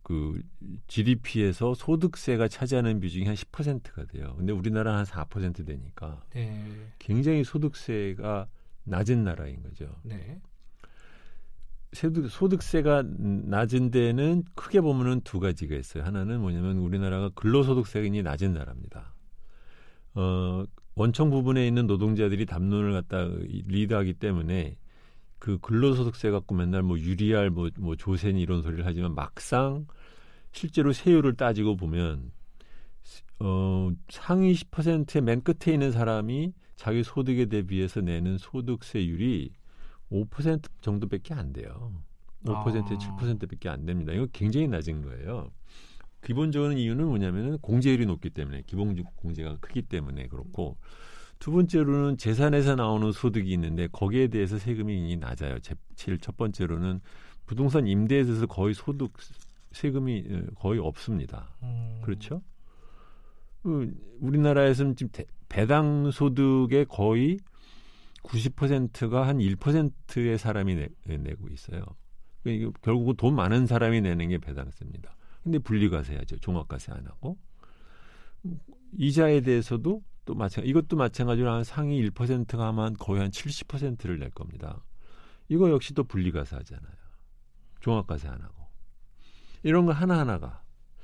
그 0.06 0.40
GDP에서 0.86 1.74
소득세가 1.74 2.46
차지하는 2.46 3.00
비중이 3.00 3.24
한 3.24 3.34
10%가 3.34 4.04
돼요. 4.04 4.36
근데 4.36 4.52
우리나라는 4.52 5.02
한4% 5.02 5.66
되니까 5.66 6.22
네. 6.32 6.64
굉장히 7.00 7.42
소득세가 7.42 8.46
낮은 8.84 9.24
나라인 9.24 9.64
거죠. 9.64 9.92
네. 10.04 10.40
소득, 11.92 12.30
소득세가 12.30 13.02
낮은 13.18 13.90
데는 13.90 14.44
크게 14.54 14.80
보면은 14.80 15.22
두 15.22 15.40
가지가 15.40 15.74
있어요. 15.74 16.04
하나는 16.04 16.40
뭐냐면 16.40 16.78
우리나라가 16.78 17.28
근로소득세가 17.30 18.08
낮은 18.22 18.54
나라입니다. 18.54 19.12
어, 20.14 20.64
원청 20.94 21.30
부분에 21.30 21.66
있는 21.66 21.88
노동자들이 21.88 22.46
담론을 22.46 22.92
갖다 22.92 23.24
리드하기 23.24 24.14
때문에 24.14 24.76
그 25.46 25.58
근로소득세 25.58 26.32
갖고 26.32 26.56
맨날 26.56 26.82
뭐 26.82 26.98
유리할 26.98 27.50
뭐, 27.50 27.70
뭐 27.78 27.94
조세니 27.94 28.42
이런 28.42 28.62
소리를 28.62 28.84
하지만 28.84 29.14
막상 29.14 29.86
실제로 30.50 30.92
세율을 30.92 31.36
따지고 31.36 31.76
보면 31.76 32.32
어, 33.38 33.92
상위 34.08 34.54
10%의 34.54 35.22
맨 35.22 35.40
끝에 35.42 35.72
있는 35.72 35.92
사람이 35.92 36.52
자기 36.74 37.04
소득에 37.04 37.46
대비해서 37.46 38.00
내는 38.00 38.38
소득세율이 38.38 39.52
5% 40.10 40.68
정도밖에 40.80 41.32
안 41.32 41.52
돼요. 41.52 41.92
5% 42.44 42.52
아. 42.52 42.98
7%밖에 42.98 43.68
안 43.68 43.86
됩니다. 43.86 44.12
이거 44.14 44.26
굉장히 44.32 44.66
낮은 44.66 45.02
거예요. 45.02 45.52
기본적인 46.24 46.76
이유는 46.76 47.06
뭐냐면은 47.06 47.58
공제율이 47.58 48.04
높기 48.06 48.30
때문에 48.30 48.64
기본 48.66 49.00
공제가 49.14 49.58
크기 49.60 49.82
때문에 49.82 50.26
그렇고 50.26 50.76
두 51.38 51.52
번째로는 51.52 52.16
재산에서 52.16 52.74
나오는 52.74 53.12
소득이 53.12 53.50
있는데 53.52 53.88
거기에 53.92 54.28
대해서 54.28 54.58
세금이 54.58 55.16
낮아요. 55.16 55.58
제일 55.94 56.18
첫 56.18 56.36
번째로는 56.36 57.00
부동산 57.46 57.86
임대에 57.86 58.24
대해서 58.24 58.46
거의 58.46 58.74
소득 58.74 59.12
세금이 59.72 60.24
어, 60.30 60.42
거의 60.56 60.80
없습니다. 60.80 61.50
음. 61.62 62.00
그렇죠? 62.02 62.42
그 63.62 63.92
우리나라에서는 64.20 64.96
지금 64.96 65.24
배당 65.48 66.10
소득의 66.10 66.86
거의 66.86 67.38
90%가 68.22 69.26
한 69.26 69.38
1%의 69.38 70.38
사람이 70.38 70.74
내, 70.74 70.88
내고 71.16 71.48
있어요. 71.48 71.84
그러니까 72.42 72.70
결국 72.82 73.16
돈 73.16 73.34
많은 73.34 73.66
사람이 73.66 74.00
내는 74.00 74.28
게 74.28 74.38
배당세입니다. 74.38 75.16
근데 75.42 75.58
분리과세하죠. 75.58 76.38
종합과세 76.38 76.92
안 76.92 77.06
하고. 77.06 77.36
이자에 78.98 79.40
대해서도 79.42 80.02
또 80.26 80.34
마찬가지, 80.34 80.68
이것도 80.68 80.96
마찬가지로 80.96 81.50
한 81.50 81.64
상위 81.64 82.02
1%가 82.10 82.66
하면 82.68 82.94
거의 82.94 83.22
한 83.22 83.30
70%를 83.30 84.18
낼 84.18 84.30
겁니다. 84.30 84.84
이거 85.48 85.70
역시 85.70 85.94
또 85.94 86.04
분리과세 86.04 86.56
하잖아요. 86.56 86.94
종합과세 87.80 88.28
안 88.28 88.42
하고. 88.42 88.66
이런 89.62 89.86
거 89.86 89.92
하나 89.92 90.18
하나가 90.18 90.62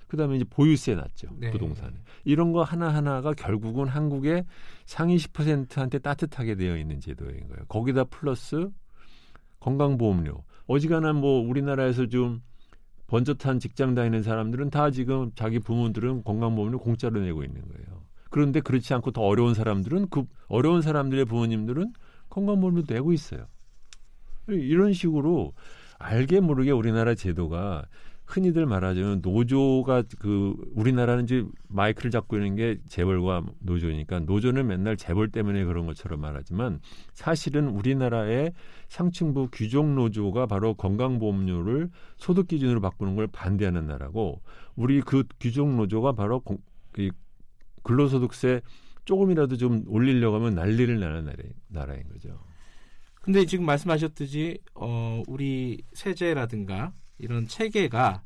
그다음에 0.08 0.36
이제 0.36 0.44
보유세 0.44 0.94
났죠 0.94 1.28
네. 1.38 1.50
부동산에 1.50 1.94
이런 2.24 2.52
거 2.52 2.62
하나 2.62 2.94
하나가 2.94 3.32
결국은 3.32 3.88
한국의 3.88 4.44
상위 4.84 5.16
10%한테 5.16 5.98
따뜻하게 5.98 6.54
되어 6.54 6.76
있는 6.76 7.00
제도인 7.00 7.48
거예요. 7.48 7.64
거기다 7.66 8.04
플러스 8.04 8.70
건강보험료 9.60 10.44
어지간한 10.66 11.16
뭐 11.16 11.40
우리나라에서 11.40 12.06
좀 12.06 12.42
번젓한 13.06 13.58
직장 13.58 13.94
다니는 13.94 14.22
사람들은 14.22 14.70
다 14.70 14.90
지금 14.90 15.30
자기 15.34 15.58
부모들은 15.58 16.24
건강보험료 16.24 16.78
공짜로 16.78 17.20
내고 17.20 17.42
있는 17.42 17.62
거예요. 17.62 18.01
그런데 18.32 18.60
그렇지 18.60 18.92
않고 18.94 19.10
더 19.10 19.20
어려운 19.20 19.52
사람들은 19.52 20.08
그 20.08 20.24
어려운 20.48 20.80
사람들의 20.80 21.26
부모님들은 21.26 21.92
건강보험료 22.30 22.84
내고 22.88 23.12
있어요. 23.12 23.46
이런 24.48 24.94
식으로 24.94 25.52
알게 25.98 26.40
모르게 26.40 26.70
우리나라 26.70 27.14
제도가 27.14 27.84
흔히들 28.24 28.64
말하자면 28.64 29.20
노조가 29.22 30.04
그 30.18 30.56
우리나라는 30.74 31.24
이제 31.24 31.44
마이크를 31.68 32.10
잡고 32.10 32.36
있는 32.36 32.56
게 32.56 32.78
재벌과 32.88 33.42
노조니까 33.58 34.20
노조는 34.20 34.66
맨날 34.66 34.96
재벌 34.96 35.28
때문에 35.28 35.64
그런 35.64 35.84
것처럼 35.84 36.20
말하지만 36.20 36.80
사실은 37.12 37.68
우리나라의 37.68 38.54
상층부 38.88 39.48
규정 39.52 39.94
노조가 39.94 40.46
바로 40.46 40.72
건강보험료를 40.72 41.90
소득 42.16 42.48
기준으로 42.48 42.80
바꾸는 42.80 43.14
걸 43.14 43.26
반대하는 43.26 43.86
나라고 43.86 44.40
우리 44.74 45.02
그 45.02 45.24
규정 45.38 45.76
노조가 45.76 46.12
바로 46.12 46.42
근로소득세 47.82 48.60
조금이라도 49.04 49.56
좀 49.56 49.84
올리려고 49.88 50.36
하면 50.36 50.54
난리를 50.54 51.00
나는 51.00 51.24
나라, 51.24 51.36
나라인 51.68 52.08
거죠. 52.08 52.38
근데 53.20 53.46
지금 53.46 53.64
말씀하셨듯이 53.66 54.58
어 54.74 55.22
우리 55.28 55.82
세제라든가 55.92 56.92
이런 57.18 57.46
체계가 57.46 58.22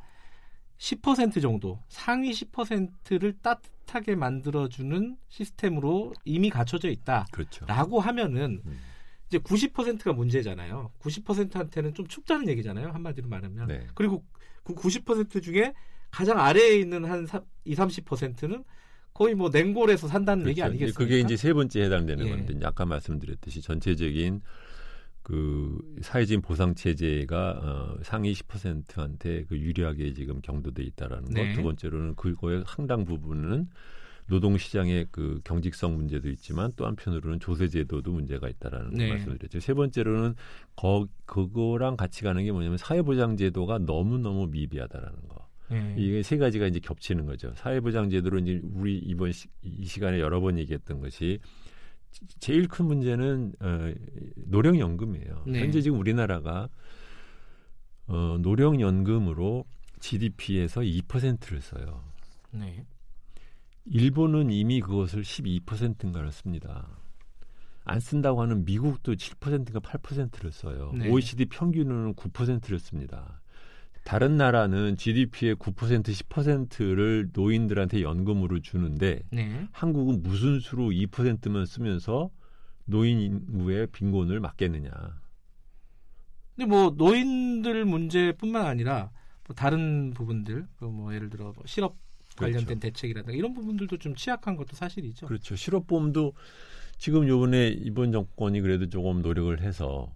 10% 0.79 1.41
정도 1.41 1.83
상위 1.89 2.33
10%를 2.33 3.35
따뜻하게 3.43 4.15
만들어주는 4.15 5.17
시스템으로 5.29 6.13
이미 6.25 6.51
갖춰져 6.51 6.89
있다라고 6.91 7.31
그렇죠. 7.31 7.67
하면은 7.67 8.63
음. 8.67 8.79
이제 9.27 9.39
90%가 9.39 10.13
문제잖아요. 10.13 10.93
90%한테는 11.01 11.95
좀 11.95 12.07
춥다는 12.07 12.49
얘기잖아요. 12.49 12.91
한마디로 12.91 13.29
말하면. 13.29 13.69
네. 13.69 13.87
그리고 13.95 14.25
그 14.63 14.75
90% 14.75 15.43
중에 15.43 15.75
가장 16.11 16.39
아래에 16.39 16.79
있는 16.79 17.05
한 17.05 17.27
20, 17.65 18.07
30%는 18.07 18.65
거의 19.17 19.35
뭐 19.35 19.49
냉골에서 19.49 20.09
산다는 20.09 20.43
그렇죠. 20.43 20.51
얘기 20.51 20.63
아니겠습니까? 20.63 20.99
그게 20.99 21.21
이제 21.21 21.39
세 21.39 21.55
번째 21.55 21.85
해당되는 21.85 22.27
예. 22.27 22.31
건데 22.31 22.59
아까 22.65 22.85
말씀드렸듯이 22.85 23.63
전체적인 23.63 24.43
그 25.23 25.79
사회적인 26.03 26.43
보상 26.43 26.75
체제가 26.75 27.61
어, 27.63 27.99
상위 28.03 28.35
10%한테 28.35 29.45
그 29.49 29.57
유리하게 29.59 30.13
지금 30.13 30.43
경도돼 30.43 30.83
있다라는 30.83 31.31
네. 31.31 31.49
것. 31.49 31.55
두 31.55 31.63
번째로는 31.63 32.15
그거의 32.17 32.63
상당 32.67 33.07
부분은 33.07 33.71
노동 34.27 34.59
시장의 34.59 35.07
그 35.11 35.41
경직성 35.45 35.97
문제도 35.97 36.29
있지만 36.29 36.73
또 36.77 36.85
한편으로는 36.85 37.41
조세 37.41 37.69
제도도 37.69 38.13
문제가 38.13 38.51
있다라는 38.51 38.91
네. 38.91 39.09
말씀을 39.09 39.39
드렸죠. 39.39 39.61
세 39.61 39.73
번째로는 39.73 40.35
거 40.77 41.09
그거랑 41.25 41.97
같이 41.97 42.23
가는 42.23 42.45
게 42.45 42.53
뭐냐면 42.53 42.77
사회 42.77 43.01
보장 43.01 43.39
제도가 43.39 43.79
너무 43.79 44.19
너무 44.19 44.47
미비하다라는 44.49 45.29
거. 45.29 45.36
네. 45.71 45.95
이게 45.99 46.23
세 46.23 46.37
가지가 46.37 46.67
이제 46.67 46.81
겹치는 46.81 47.27
거죠. 47.27 47.53
사회보장 47.57 48.11
제도로 48.11 48.39
이제 48.39 48.61
우리 48.73 48.99
이번 48.99 49.33
시, 49.33 49.49
이 49.63 49.85
시간에 49.85 50.21
여러 50.21 50.41
번 50.41 50.59
얘기했던 50.59 51.01
것이 51.01 51.41
제일 52.39 52.69
큰 52.69 52.87
문제는 52.87 53.53
어, 53.61 53.93
노령연금이에요. 54.37 55.45
네. 55.47 55.61
현재 55.61 55.81
지금 55.81 55.99
우리나라가 55.99 56.69
어, 58.07 58.39
노령연금으로 58.41 59.65
GDP에서 60.01 60.81
2%를 60.83 61.61
써요. 61.61 62.05
네. 62.53 62.85
일본은 63.87 64.51
이미 64.51 64.81
그것을 64.81 65.23
12%인가를 65.23 66.33
씁니다. 66.33 66.89
안 67.85 68.01
쓴다고 68.01 68.43
하는 68.43 68.65
미국도 68.65 69.15
7%인가 69.15 69.79
8%를 69.79 70.51
써요. 70.51 70.93
네. 70.95 71.09
OECD 71.09 71.47
평균은 71.47 72.15
9%를 72.15 72.79
씁니다. 72.81 73.41
다른 74.07 74.37
나라는 74.37 74.97
GDP의 74.97 75.57
9% 75.57 76.05
10%를 76.05 77.31
노인들한테 77.33 78.03
연금으로 78.03 78.61
주는데 78.61 79.25
네. 79.33 79.67
한국은 79.73 80.23
무슨 80.23 80.61
수로 80.61 80.91
2%만 80.91 81.67
쓰면서 81.67 82.31
노인 82.85 83.19
인구의 83.19 83.89
빈곤을 83.89 84.39
막겠느냐. 84.39 84.93
근데 86.55 86.67
뭐 86.69 86.95
노인들 86.97 87.85
문제뿐만 87.85 88.65
아니라 88.65 89.11
뭐 89.45 89.57
다른 89.57 90.13
부분들 90.15 90.69
그뭐 90.77 91.13
예를 91.13 91.29
들어 91.29 91.53
뭐 91.57 91.65
실업 91.67 91.97
관련된 92.37 92.65
그렇죠. 92.65 92.81
대책이라든가 92.81 93.37
이런 93.37 93.55
부분들도 93.55 93.97
좀 93.97 94.15
취약한 94.15 94.55
것도 94.55 94.77
사실이죠. 94.77 95.27
그렇죠. 95.27 95.57
실업보험도 95.57 96.33
지금 96.97 97.27
요번에 97.27 97.71
이번 97.71 98.13
정권이 98.13 98.61
그래도 98.61 98.89
조금 98.89 99.21
노력을 99.21 99.61
해서 99.61 100.15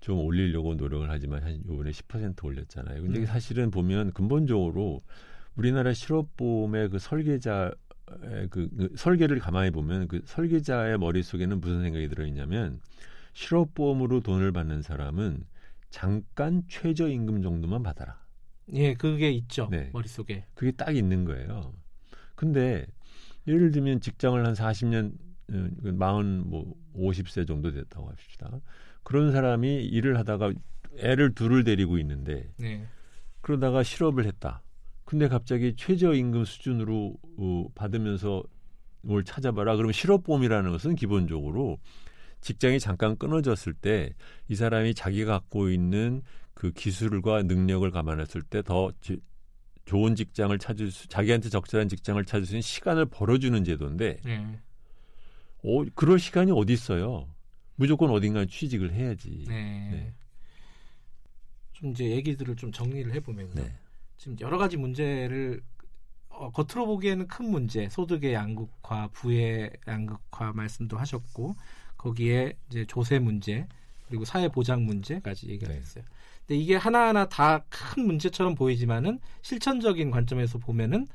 좀 0.00 0.18
올리려고 0.18 0.74
노력을 0.74 1.08
하지만 1.10 1.42
한 1.42 1.62
요번에 1.66 1.90
10% 1.90 2.44
올렸잖아요. 2.44 3.02
근데 3.02 3.20
음. 3.20 3.26
사실은 3.26 3.70
보면 3.70 4.12
근본적으로 4.12 5.02
우리나라 5.56 5.92
실업보험의 5.92 6.88
그 6.90 6.98
설계자 6.98 7.72
그, 8.50 8.68
그 8.76 8.92
설계를 8.96 9.38
가만히 9.38 9.70
보면 9.70 10.08
그 10.08 10.20
설계자의 10.24 10.98
머릿속에는 10.98 11.60
무슨 11.60 11.82
생각이 11.82 12.08
들어 12.08 12.26
있냐면 12.26 12.80
실업보험으로 13.34 14.20
돈을 14.20 14.52
받는 14.52 14.82
사람은 14.82 15.44
잠깐 15.90 16.62
최저임금 16.68 17.42
정도만 17.42 17.82
받아라. 17.82 18.20
예, 18.72 18.94
그게 18.94 19.30
있죠. 19.30 19.68
네. 19.70 19.90
머릿속에. 19.92 20.46
그게 20.54 20.72
딱 20.72 20.96
있는 20.96 21.24
거예요. 21.24 21.72
근데 22.34 22.86
예를 23.46 23.70
들면 23.70 24.00
직장을 24.00 24.44
한 24.44 24.54
40년 24.54 25.12
40, 25.50 26.48
뭐 26.48 26.74
50세 26.94 27.46
정도 27.46 27.72
됐다고 27.72 28.08
합시다. 28.08 28.60
그런 29.10 29.32
사람이 29.32 29.86
일을 29.86 30.16
하다가 30.18 30.52
애를 30.98 31.34
둘을 31.34 31.64
데리고 31.64 31.98
있는데 31.98 32.48
네. 32.58 32.86
그러다가 33.40 33.82
실업을 33.82 34.24
했다. 34.24 34.62
근데 35.04 35.26
갑자기 35.26 35.74
최저임금 35.76 36.44
수준으로 36.44 37.16
어, 37.38 37.66
받으면서 37.74 38.44
뭘 39.02 39.24
찾아봐라. 39.24 39.74
그러면 39.74 39.92
실업보험이라는 39.92 40.70
것은 40.70 40.94
기본적으로 40.94 41.78
직장이 42.40 42.78
잠깐 42.78 43.16
끊어졌을 43.16 43.74
때 43.74 44.14
이 44.46 44.54
사람이 44.54 44.94
자기가 44.94 45.32
갖고 45.32 45.70
있는 45.70 46.22
그 46.54 46.70
기술과 46.70 47.42
능력을 47.42 47.90
감안했을 47.90 48.42
때 48.42 48.62
더 48.62 48.92
좋은 49.86 50.14
직장을 50.14 50.56
찾을 50.56 50.92
수, 50.92 51.08
자기한테 51.08 51.48
적절한 51.48 51.88
직장을 51.88 52.24
찾을 52.24 52.46
수 52.46 52.52
있는 52.52 52.62
시간을 52.62 53.06
벌어주는 53.06 53.64
제도인데, 53.64 54.18
네. 54.24 54.60
어, 55.64 55.84
그럴 55.96 56.20
시간이 56.20 56.52
어디 56.54 56.74
있어요? 56.74 57.26
무조건 57.80 58.10
어딘가에 58.10 58.44
취직을 58.44 58.92
해야지. 58.92 59.46
네. 59.48 59.88
네. 59.90 60.12
좀 61.72 61.92
이제 61.92 62.10
얘기들을 62.10 62.56
좀 62.56 62.70
정리를 62.72 63.10
해보면요. 63.14 63.54
네. 63.54 63.74
지금 64.18 64.36
여러 64.40 64.58
가지 64.58 64.76
문제를 64.76 65.62
어, 66.28 66.50
겉으로 66.50 66.86
보기에는 66.86 67.26
큰 67.26 67.50
문제, 67.50 67.88
소득의 67.88 68.34
양극화, 68.34 69.08
부의 69.12 69.72
양극화 69.88 70.52
말씀도 70.52 70.98
하셨고 70.98 71.56
거기에 71.96 72.52
이제 72.68 72.84
조세 72.84 73.18
문제 73.18 73.66
그리고 74.08 74.26
사회 74.26 74.48
보장 74.48 74.84
문제까지 74.84 75.48
얘기가 75.48 75.72
됐어요. 75.72 76.04
네. 76.04 76.10
근데 76.46 76.60
이게 76.60 76.76
하나하나 76.76 77.28
다 77.30 77.64
큰 77.70 78.06
문제처럼 78.06 78.54
보이지만은 78.56 79.20
실천적인 79.40 80.10
관점에서 80.10 80.58
보면은 80.58 81.06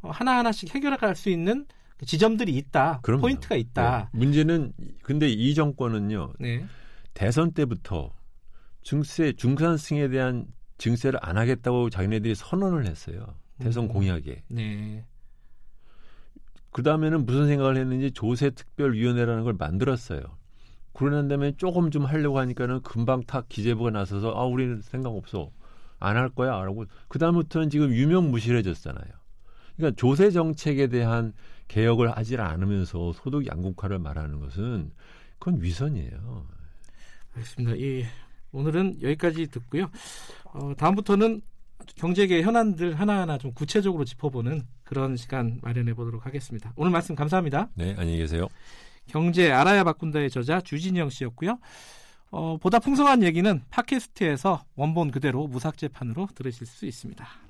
어, 0.00 0.10
하나하나씩 0.10 0.74
해결할 0.74 1.14
수 1.14 1.28
있는 1.28 1.66
지점들이 2.04 2.54
있다. 2.56 3.00
그럼요. 3.02 3.22
포인트가 3.22 3.56
있다. 3.56 4.10
네. 4.12 4.18
문제는 4.18 4.72
근데 5.02 5.28
이 5.28 5.54
정권은요. 5.54 6.34
네. 6.38 6.66
대선 7.14 7.52
때부터 7.52 8.12
중세 8.82 9.32
중산층에 9.32 10.08
대한 10.08 10.46
증세를 10.78 11.18
안 11.22 11.38
하겠다고 11.38 11.88
자기네들이 11.90 12.34
선언을 12.34 12.86
했어요. 12.86 13.26
대선 13.58 13.84
음. 13.84 13.88
공약에. 13.88 14.42
네. 14.48 15.04
그 16.70 16.82
다음에는 16.82 17.24
무슨 17.24 17.46
생각을 17.46 17.78
했는지 17.78 18.10
조세특별위원회라는 18.12 19.44
걸 19.44 19.54
만들었어요. 19.54 20.20
그러는 20.92 21.28
다음에 21.28 21.52
조금 21.56 21.90
좀 21.90 22.04
하려고 22.04 22.38
하니까는 22.38 22.82
금방 22.82 23.22
탁 23.24 23.48
기재부가 23.48 23.90
나서서 23.90 24.34
아 24.36 24.44
우리는 24.44 24.80
생각 24.82 25.10
없어 25.10 25.50
안 25.98 26.16
할 26.16 26.28
거야 26.28 26.50
라고 26.62 26.84
그 27.08 27.18
다음부터는 27.18 27.70
지금 27.70 27.90
유명무실해졌잖아요. 27.94 29.10
그러니까 29.76 29.96
조세 29.96 30.30
정책에 30.30 30.88
대한 30.88 31.32
개혁을 31.68 32.16
하지 32.16 32.36
않으면서 32.36 33.12
소득 33.12 33.46
양극화를 33.46 33.98
말하는 33.98 34.40
것은 34.40 34.90
그건 35.38 35.62
위선이에요. 35.62 36.46
알겠습니다. 37.34 37.76
이 37.76 38.04
오늘은 38.52 39.02
여기까지 39.02 39.48
듣고요. 39.48 39.90
어, 40.44 40.72
다음부터는 40.76 41.42
경제계 41.96 42.42
현안들 42.42 42.98
하나하나 42.98 43.38
좀 43.38 43.52
구체적으로 43.52 44.04
짚어보는 44.04 44.62
그런 44.82 45.16
시간 45.16 45.58
마련해 45.62 45.94
보도록 45.94 46.24
하겠습니다. 46.26 46.72
오늘 46.76 46.90
말씀 46.90 47.14
감사합니다. 47.14 47.68
네, 47.74 47.94
안녕히 47.98 48.18
계세요. 48.18 48.48
경제 49.06 49.52
알아야 49.52 49.84
바꾼다의 49.84 50.30
저자 50.30 50.60
주진영 50.60 51.10
씨였고요. 51.10 51.58
어, 52.30 52.56
보다 52.56 52.78
풍성한 52.78 53.22
얘기는 53.22 53.62
팟캐스트에서 53.70 54.64
원본 54.74 55.10
그대로 55.10 55.46
무삭제판으로 55.46 56.28
들으실 56.34 56.66
수 56.66 56.86
있습니다. 56.86 57.45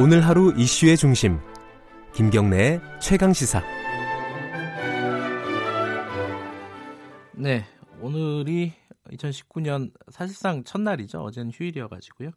오늘 0.00 0.26
하루 0.26 0.54
이슈의 0.56 0.96
중심. 0.96 1.38
김경래의 2.14 2.80
최강 2.98 3.34
시사. 3.34 3.62
네 7.32 7.66
오늘이 8.00 8.72
2019년 9.10 9.92
사실상 10.10 10.64
첫날이죠. 10.64 11.20
어제는 11.20 11.52
휴일이어가지고요. 11.52 12.30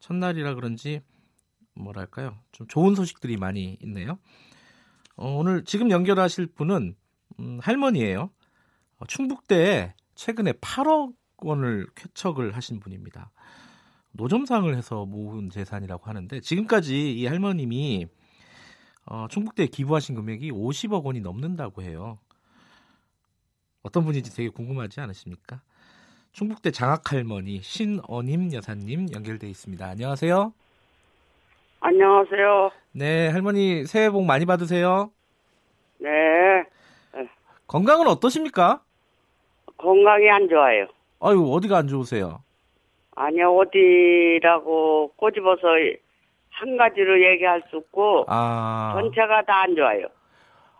첫날이라 0.00 0.54
그런지 0.54 1.02
뭐랄까요? 1.74 2.38
좀 2.52 2.66
좋은 2.68 2.94
소식들이 2.94 3.36
많이 3.36 3.76
있네요. 3.82 4.18
어, 5.16 5.28
오늘 5.28 5.64
지금 5.64 5.90
연결하실 5.90 6.46
분은 6.54 6.96
음, 7.38 7.58
할머니예요. 7.60 8.30
어, 8.96 9.06
충북대에 9.06 9.94
최근에 10.14 10.52
8억 10.52 11.14
원을 11.36 11.86
쾌척을 11.96 12.56
하신 12.56 12.80
분입니다. 12.80 13.30
노점상을 14.16 14.74
해서 14.76 15.04
모은 15.04 15.50
재산이라고 15.50 16.04
하는데 16.04 16.40
지금까지 16.40 17.12
이 17.12 17.26
할머님이 17.26 18.06
어, 19.06 19.26
충북대에 19.28 19.66
기부하신 19.66 20.14
금액이 20.14 20.50
50억 20.52 21.04
원이 21.04 21.20
넘는다고 21.20 21.82
해요. 21.82 22.18
어떤 23.82 24.04
분인지 24.04 24.34
되게 24.34 24.48
궁금하지 24.48 25.00
않으십니까? 25.00 25.60
충북대 26.32 26.70
장학할머니 26.70 27.60
신어님 27.60 28.52
여사님 28.52 29.12
연결돼 29.12 29.48
있습니다. 29.48 29.84
안녕하세요. 29.86 30.52
안녕하세요. 31.80 32.70
네, 32.92 33.28
할머니 33.28 33.84
새해 33.84 34.10
복 34.10 34.24
많이 34.24 34.46
받으세요. 34.46 35.10
네. 35.98 36.10
건강은 37.66 38.06
어떠십니까? 38.06 38.82
건강이 39.76 40.30
안 40.30 40.48
좋아요. 40.48 40.86
아유, 41.20 41.44
어디가 41.52 41.76
안 41.78 41.88
좋으세요? 41.88 42.42
아니요, 43.16 43.54
어디라고 43.56 45.12
꼬집어서 45.16 45.68
한 46.50 46.76
가지로 46.76 47.22
얘기할 47.22 47.62
수 47.70 47.78
없고, 47.78 48.24
아. 48.28 48.92
전체가 48.96 49.42
다 49.42 49.62
안 49.62 49.74
좋아요. 49.76 50.06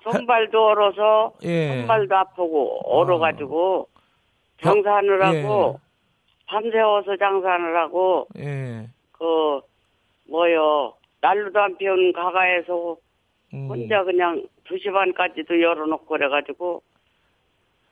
손발도 0.03 0.66
얼어서, 0.66 1.33
예. 1.44 1.79
손발도 1.79 2.14
아프고, 2.14 2.81
얼어가지고, 2.85 3.88
아. 3.94 4.62
장사를 4.62 5.23
하고, 5.25 5.79
예. 5.79 5.85
밤새워서 6.47 7.16
장사를 7.16 7.77
하고, 7.77 8.27
예. 8.38 8.88
그, 9.12 9.61
뭐요, 10.29 10.94
날로도 11.20 11.59
안 11.61 11.77
피운 11.79 12.12
가가에서 12.12 12.97
음. 13.55 13.68
혼자 13.68 14.05
그냥 14.05 14.47
2시 14.68 14.92
반까지도 14.92 15.61
열어놓고 15.61 16.07
그래가지고, 16.07 16.83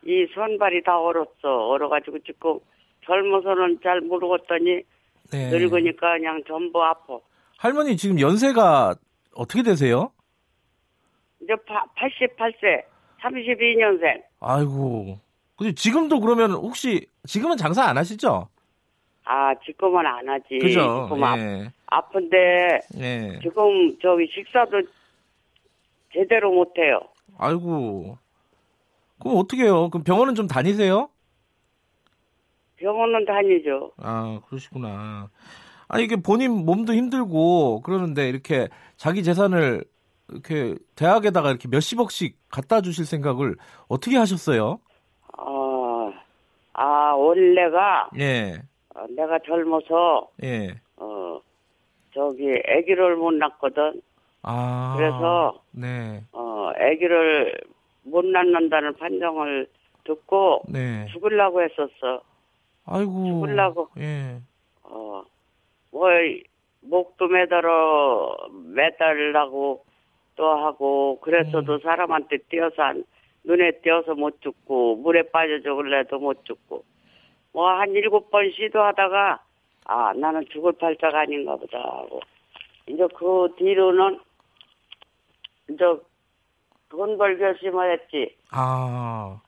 이 0.04 0.26
손발이 0.34 0.82
다 0.82 0.98
얼었어. 1.00 1.68
얼어가지고 1.68 2.18
지금 2.20 2.58
젊어서는 3.04 3.80
잘 3.82 4.00
모르겠더니 4.00 4.82
네. 5.30 5.50
늙으니까 5.50 6.18
그냥 6.18 6.42
전부 6.46 6.82
아파. 6.82 7.18
할머니 7.58 7.96
지금 7.96 8.20
연세가 8.20 8.94
어떻게 9.34 9.62
되세요? 9.62 10.12
이제 11.40 11.54
88세, 11.54 12.84
32년생. 13.20 14.22
아이고. 14.40 15.18
근데 15.56 15.72
지금도 15.74 16.20
그러면 16.20 16.52
혹시 16.52 17.06
지금은 17.26 17.56
장사 17.56 17.84
안 17.84 17.96
하시죠? 17.96 18.48
아, 19.24 19.54
지금은 19.64 20.04
안 20.04 20.28
하지. 20.28 20.58
그죠? 20.60 21.08
지금 21.08 21.22
예. 21.38 21.66
아, 21.86 21.96
아픈데 21.98 22.80
예. 22.98 23.38
지금 23.42 23.96
저기 24.00 24.28
식사도 24.34 24.82
제대로 26.12 26.52
못 26.52 26.76
해요. 26.78 27.00
아이고. 27.38 28.18
그럼 29.20 29.36
어떻게 29.38 29.64
해요? 29.64 29.88
그럼 29.90 30.02
병원은 30.02 30.34
좀 30.34 30.46
다니세요? 30.48 31.08
병원은 32.82 33.24
다니죠. 33.24 33.92
아, 33.98 34.40
그러시구나. 34.48 35.30
아, 35.88 35.98
이게 36.00 36.16
본인 36.16 36.64
몸도 36.64 36.94
힘들고 36.94 37.82
그러는데 37.82 38.28
이렇게 38.28 38.68
자기 38.96 39.22
재산을 39.22 39.84
이렇게 40.30 40.74
대학에다가 40.96 41.50
이렇게 41.50 41.68
몇십억씩 41.68 42.36
갖다 42.50 42.80
주실 42.80 43.04
생각을 43.04 43.54
어떻게 43.88 44.16
하셨어요? 44.16 44.80
어, 45.38 46.12
아, 46.72 47.12
원래가. 47.12 48.10
예. 48.18 48.62
어, 48.94 49.04
내가 49.10 49.38
젊어서. 49.46 50.28
예. 50.42 50.74
어, 50.96 51.40
저기, 52.14 52.44
아기를 52.66 53.16
못 53.16 53.32
낳거든. 53.34 54.00
아. 54.42 54.94
그래서. 54.96 55.62
네. 55.72 56.22
어, 56.32 56.70
아기를 56.74 57.60
못 58.04 58.24
낳는다는 58.24 58.94
판정을 58.94 59.68
듣고. 60.04 60.62
네. 60.68 61.06
죽으려고 61.12 61.62
했었어. 61.62 62.22
아이고. 62.86 63.26
죽을라고. 63.26 63.88
예. 63.98 64.40
어, 64.84 65.22
뭐, 65.90 66.08
목도 66.80 67.28
매달어, 67.28 68.36
매달라고 68.64 69.84
또 70.36 70.48
하고, 70.48 71.20
그랬어도 71.20 71.74
음. 71.74 71.80
사람한테 71.80 72.38
뛰어서 72.48 72.82
안, 72.82 73.04
눈에 73.44 73.72
띄어서 73.82 74.14
못 74.14 74.40
죽고, 74.40 74.96
물에 74.96 75.30
빠져 75.30 75.60
죽을래도 75.60 76.18
못 76.18 76.44
죽고. 76.44 76.84
뭐, 77.52 77.70
한 77.70 77.90
일곱 77.92 78.30
번 78.30 78.50
시도하다가, 78.50 79.42
아, 79.84 80.12
나는 80.14 80.44
죽을 80.50 80.72
팔자가 80.72 81.20
아닌가 81.20 81.56
보다 81.56 81.78
하고. 81.78 82.20
이제 82.88 83.06
그 83.14 83.54
뒤로는, 83.58 84.20
이제 85.70 85.84
돈 86.88 87.16
벌 87.16 87.38
결심을 87.38 87.92
했지. 87.92 88.36
아. 88.50 89.40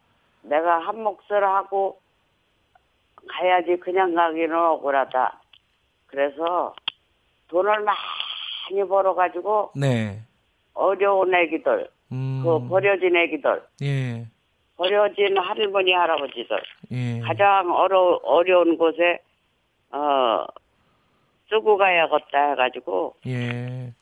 내가 0.42 0.78
한 0.78 1.02
몫을 1.02 1.42
하고 1.44 2.00
가야지 3.28 3.76
그냥 3.76 4.14
가기는 4.14 4.54
억울하다. 4.54 5.40
그래서 6.06 6.74
돈을 7.48 7.80
많이 7.80 8.88
벌어가지고 8.88 9.72
네. 9.76 10.20
어려운 10.74 11.34
애기들, 11.34 11.88
음. 12.12 12.42
그 12.44 12.68
버려진 12.68 13.16
애기들, 13.16 13.62
예. 13.82 14.26
버려진 14.76 15.38
할머니 15.38 15.92
할아버지들, 15.92 16.62
예. 16.92 17.20
가장 17.20 17.72
어려 17.72 18.20
어려운 18.24 18.76
곳에 18.76 19.18
어 19.90 20.44
쓰고 21.48 21.76
가야겠다 21.76 22.50
해가지고 22.50 23.14
예. 23.26 23.92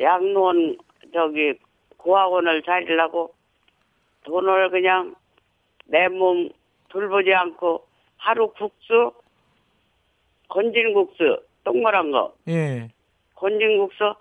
양로원 0.00 0.76
저기 1.12 1.54
고학원을 1.96 2.62
차리려고 2.62 3.34
돈을 4.24 4.70
그냥 4.70 5.14
내 5.86 6.08
몸 6.08 6.48
돌보지 6.88 7.32
않고 7.34 7.84
하루 8.22 8.52
국수, 8.52 9.12
건진 10.48 10.94
국수, 10.94 11.42
동그란 11.64 12.12
거. 12.12 12.32
예. 12.48 12.88
건진 13.34 13.78
국수 13.78 14.14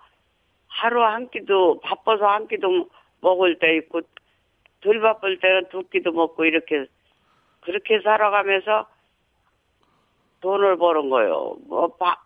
하루 0.68 1.04
한 1.04 1.30
끼도 1.30 1.82
바빠서 1.82 2.26
한 2.26 2.48
끼도 2.48 2.90
먹을 3.22 3.60
때 3.60 3.76
있고 3.78 4.02
덜 4.82 5.00
바쁠 5.00 5.40
때는 5.40 5.70
두 5.70 5.84
끼도 5.84 6.12
먹고 6.14 6.46
이렇게 6.46 6.86
그렇게 7.62 8.02
살아가면서 8.02 8.88
돈을 10.42 10.78
버는 10.78 11.12
거예요. 11.12 11.56
뭐 11.68 11.88
밥, 12.00 12.24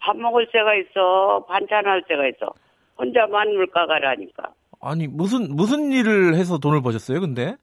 밥 0.00 0.16
먹을 0.16 0.50
때가 0.50 0.74
있어, 0.74 1.44
반찬할 1.46 2.02
때가 2.08 2.26
있어. 2.26 2.52
혼자 2.98 3.28
만 3.28 3.54
물가가라니까. 3.54 4.52
아니 4.80 5.06
무슨 5.06 5.54
무슨 5.54 5.92
일을 5.92 6.34
해서 6.34 6.58
돈을 6.58 6.82
버셨어요, 6.82 7.20
근데? 7.20 7.56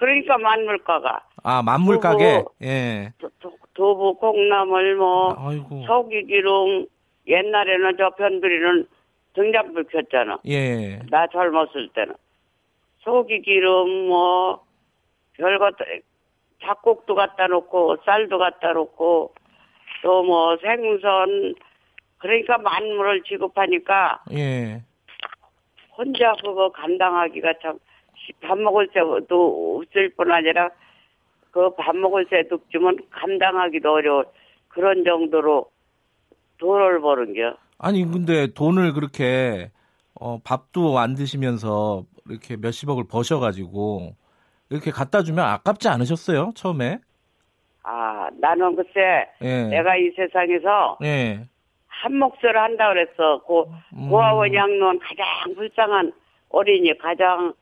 그러니까 0.00 0.38
만물가가. 0.38 1.20
아 1.42 1.62
만물 1.62 2.00
가게. 2.00 2.44
예. 2.62 3.12
도, 3.74 3.96
부 3.96 4.14
콩나물 4.14 4.96
뭐 4.96 5.34
아이고. 5.38 5.84
소기기름 5.86 6.86
옛날에는 7.26 7.96
저 7.96 8.10
변두리는 8.10 8.86
등잔불 9.34 9.84
켰잖아. 9.84 10.38
예. 10.46 10.98
나 11.10 11.26
젊었을 11.28 11.88
때는 11.94 12.14
소기기름 13.00 14.08
뭐 14.08 14.64
별것 15.34 15.76
잡곡도 16.62 17.14
갖다 17.14 17.46
놓고 17.46 17.96
쌀도 18.04 18.38
갖다 18.38 18.72
놓고 18.72 19.32
또 20.02 20.22
뭐 20.22 20.56
생선 20.58 21.54
그러니까 22.18 22.58
만물을 22.58 23.22
지급하니까 23.22 24.20
예. 24.32 24.82
혼자 25.96 26.32
그거 26.42 26.70
감당하기가 26.70 27.54
참 27.62 27.78
밥 28.42 28.58
먹을 28.58 28.86
때도 28.88 29.78
없을 29.80 30.10
뿐 30.10 30.30
아니라 30.30 30.68
그 31.50 31.74
밥 31.76 31.96
먹을 31.96 32.26
때도 32.26 32.56
없지만 32.56 32.96
감당하기도 33.10 33.90
어려운 33.92 34.24
그런 34.68 35.04
정도로 35.04 35.66
돈을 36.58 37.00
버는겨. 37.00 37.56
아니 37.78 38.04
근데 38.04 38.52
돈을 38.52 38.92
그렇게 38.92 39.70
어, 40.14 40.38
밥도 40.44 40.98
안 40.98 41.14
드시면서 41.14 42.04
이렇게 42.28 42.56
몇십억을 42.56 43.04
버셔가지고 43.10 44.14
이렇게 44.68 44.90
갖다 44.90 45.22
주면 45.22 45.44
아깝지 45.46 45.88
않으셨어요 45.88 46.52
처음에? 46.54 46.98
아 47.82 48.28
나는 48.40 48.76
글쎄 48.76 49.28
예. 49.40 49.64
내가 49.64 49.96
이 49.96 50.10
세상에서 50.14 50.98
예. 51.02 51.40
한 51.86 52.14
몫을 52.16 52.56
한다 52.56 52.88
그랬어. 52.88 53.40
고 53.42 53.72
음. 53.94 54.08
고아원 54.10 54.54
양로원 54.54 54.98
가장 55.00 55.54
불쌍한 55.54 56.12
어린이 56.50 56.96
가장 56.98 57.52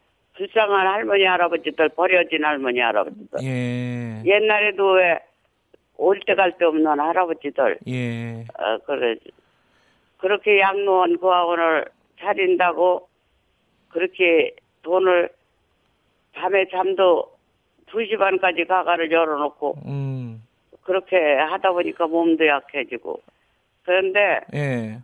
불쌍한 0.43 0.87
할머니 0.87 1.25
할아버지들 1.25 1.89
버려진 1.91 2.45
할머니 2.45 2.79
할아버지들. 2.81 3.41
예. 3.43 4.23
옛날에도 4.25 4.93
왜 4.93 5.19
올 6.01 6.21
때 6.21 6.37
갈 6.37 6.53
때 6.57 6.65
없는 6.65 6.87
할아버지들. 7.01 7.79
예. 7.89 8.45
어 8.57 8.79
그래 8.87 9.17
그렇게 10.19 10.61
양로원 10.61 11.19
고아원을 11.19 11.87
차린다고 12.21 13.09
그렇게 13.89 14.55
돈을 14.83 15.29
밤에 16.35 16.67
잠도 16.71 17.33
2시 17.91 18.17
반까지 18.17 18.65
가가를 18.67 19.11
열어놓고 19.11 19.79
음. 19.87 20.43
그렇게 20.85 21.17
하다 21.35 21.73
보니까 21.73 22.07
몸도 22.07 22.47
약해지고 22.47 23.21
그런데 23.85 24.41
예. 24.55 24.99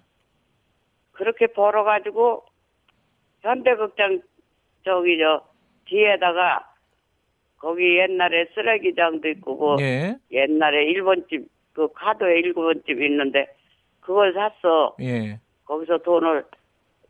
그렇게 1.12 1.48
벌어가지고 1.48 2.44
현대극장 3.42 4.22
저기 4.84 5.18
저 5.18 5.42
뒤에다가 5.86 6.70
거기 7.58 7.98
옛날에 7.98 8.46
쓰레기장도 8.54 9.28
있고 9.30 9.76
그 9.76 9.82
예. 9.82 10.16
옛날에 10.30 10.84
일본집 10.84 11.48
그 11.72 11.90
카도에 11.92 12.40
일본집 12.40 13.00
있는데 13.00 13.46
그걸 14.00 14.34
샀어. 14.34 14.94
예. 15.00 15.40
거기서 15.64 15.98
돈을 15.98 16.44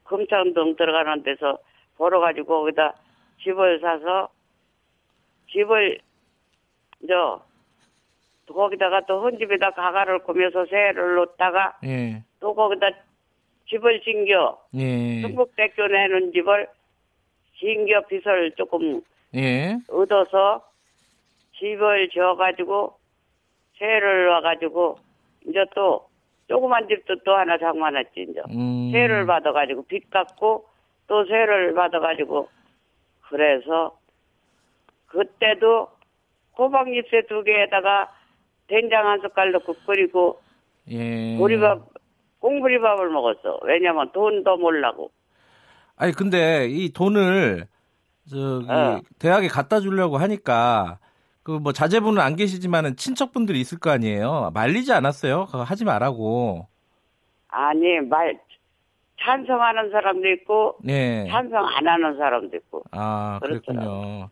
금창동 0.04 0.76
들어가는 0.76 1.22
데서 1.24 1.58
벌어가지고 1.98 2.46
거기다 2.46 2.94
집을 3.42 3.80
사서 3.80 4.28
집을 5.50 5.98
저 7.08 7.42
거기다가 8.46 9.00
또 9.06 9.22
헌집에다 9.22 9.70
가가를 9.70 10.20
꾸며서 10.20 10.66
새를 10.66 11.16
놓다가 11.16 11.78
예. 11.84 12.22
또 12.38 12.54
거기다 12.54 12.90
집을 13.68 14.00
신겨 14.04 14.60
예. 14.74 15.22
충북대교 15.22 15.88
내는 15.88 16.32
집을 16.32 16.68
신겨 17.54 18.00
빚을 18.06 18.52
조금 18.56 19.02
예. 19.34 19.76
얻어서 19.88 20.64
집을 21.58 22.08
지어가지고 22.10 22.96
새를 23.78 24.28
와가지고 24.28 24.98
이제 25.46 25.64
또 25.74 26.06
조그만 26.48 26.86
집도 26.88 27.16
또 27.24 27.34
하나 27.34 27.58
장만했지 27.58 28.26
이제 28.30 28.40
음. 28.50 28.90
새를 28.92 29.26
받아가지고 29.26 29.84
빚 29.86 30.10
갚고 30.10 30.66
또 31.06 31.24
새를 31.26 31.74
받아가지고 31.74 32.48
그래서 33.28 33.96
그때도 35.06 35.88
호박잎새 36.58 37.26
두 37.28 37.42
개에다가 37.42 38.12
된장 38.66 39.06
한 39.06 39.20
숟갈 39.20 39.52
넣고 39.52 39.74
끓이고 39.86 40.40
예. 40.90 41.36
보리밥 41.38 41.94
꽁부리밥을 42.40 43.08
먹었어. 43.08 43.60
왜냐면 43.62 44.10
돈도 44.12 44.58
몰라고. 44.58 45.10
아니 45.96 46.12
근데 46.12 46.66
이 46.68 46.92
돈을 46.92 47.66
저기 48.28 48.66
어. 48.70 49.00
대학에 49.18 49.48
갖다 49.48 49.80
주려고 49.80 50.16
하니까 50.18 50.98
그 51.42 51.58
뭐 51.58 51.72
자제분은 51.72 52.20
안 52.22 52.36
계시지만은 52.36 52.96
친척분들이 52.96 53.60
있을 53.60 53.78
거 53.78 53.90
아니에요. 53.90 54.50
말리지 54.54 54.92
않았어요. 54.92 55.44
그거 55.46 55.62
하지 55.62 55.84
말라고. 55.84 56.66
아니 57.48 58.00
말 58.00 58.40
찬성하는 59.20 59.90
사람도 59.90 60.28
있고 60.30 60.76
네. 60.82 61.26
찬성 61.28 61.64
안 61.66 61.86
하는 61.86 62.16
사람도 62.16 62.56
있고. 62.56 62.82
아 62.92 63.38
그렇군요. 63.42 64.30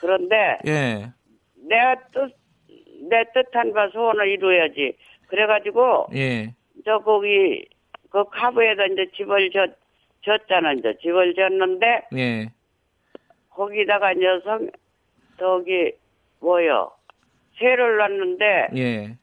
그런데 0.00 0.58
예. 0.66 1.10
내가 1.56 1.94
뜻, 2.12 2.34
내 3.08 3.24
뜻한 3.34 3.72
바 3.72 3.88
소원을 3.88 4.28
이루어야지. 4.28 4.96
그래가지고 5.28 6.08
예. 6.14 6.54
저 6.84 6.98
거기 6.98 7.66
그 8.10 8.22
카브에다 8.28 8.84
이제 8.86 9.06
집을 9.16 9.50
졌 9.50 9.70
졌잖아 10.22 10.72
이제 10.74 10.96
집을 11.02 11.34
졌는데 11.34 11.86
예. 12.16 12.50
거기다가 13.50 14.12
성 14.44 14.70
저기 15.38 15.92
뭐요 16.40 16.90
새를 17.58 17.96
놨는데 17.98 18.68
예. 18.76 19.16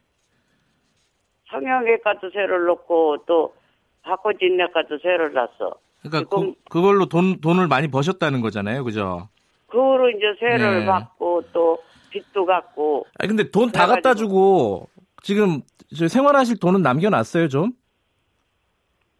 성형외과도 1.50 2.30
새를 2.30 2.64
놓고 2.66 3.24
또 3.26 3.54
바꿔진내과도 4.02 4.98
새를 4.98 5.32
놨어. 5.32 5.74
그러니까 6.02 6.28
그, 6.36 6.54
그걸로 6.70 7.06
돈 7.06 7.40
돈을 7.40 7.66
많이 7.68 7.88
버셨다는 7.88 8.40
거잖아요, 8.40 8.84
그죠? 8.84 9.28
그거로 9.66 10.10
이제 10.10 10.20
새를 10.38 10.82
예. 10.82 10.86
받고 10.86 11.42
또 11.52 11.78
빚도 12.10 12.46
갚고. 12.46 13.06
아니 13.18 13.28
근데 13.28 13.50
돈 13.50 13.70
다 13.72 13.86
갖다 13.86 14.14
주고 14.14 14.88
지금 15.22 15.62
생활하실 16.08 16.58
돈은 16.60 16.82
남겨놨어요 16.82 17.48
좀? 17.48 17.72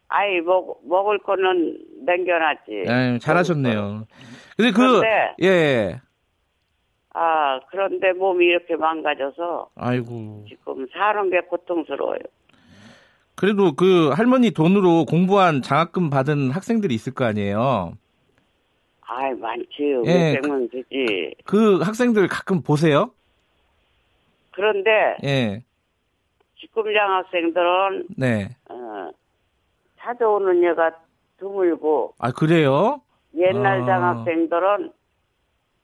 아이 0.09 0.41
먹 0.41 0.81
먹을 0.87 1.19
거는 1.19 1.79
남겨놨지. 2.05 2.85
예, 2.89 3.19
잘하셨네요. 3.21 4.07
근데 4.57 4.73
그 4.73 5.03
예. 5.43 6.01
아, 7.15 7.61
그런데 7.71 8.13
몸이 8.13 8.47
이렇게 8.47 8.77
망가져서. 8.77 9.71
아이고. 9.75 10.45
지금 10.49 10.87
사는 10.93 11.31
게 11.31 11.41
고통스러워요. 11.41 12.21
그래도 13.35 13.73
그 13.73 14.11
할머니 14.11 14.51
돈으로 14.51 15.05
공부한 15.05 15.63
장학금 15.63 16.11
받은 16.11 16.51
학생들이 16.51 16.95
있을 16.95 17.15
거 17.15 17.25
아니에요? 17.25 17.93
아이, 19.03 19.33
많지. 19.35 19.67
예, 20.07 20.39
그, 20.43 20.69
되지. 20.71 21.35
그 21.45 21.79
학생들 21.79 22.29
가끔 22.29 22.63
보세요? 22.63 23.13
그런데. 24.53 25.17
예. 25.25 25.63
직급장 26.61 27.15
학생들은. 27.15 28.09
네. 28.17 28.49
어, 28.69 29.11
찾아오는 29.99 30.65
애가 30.65 30.93
드물고. 31.39 32.15
아, 32.19 32.33
그래요? 32.33 33.01
옛날 33.35 33.83
아. 33.83 33.87
장학생들은 33.87 34.93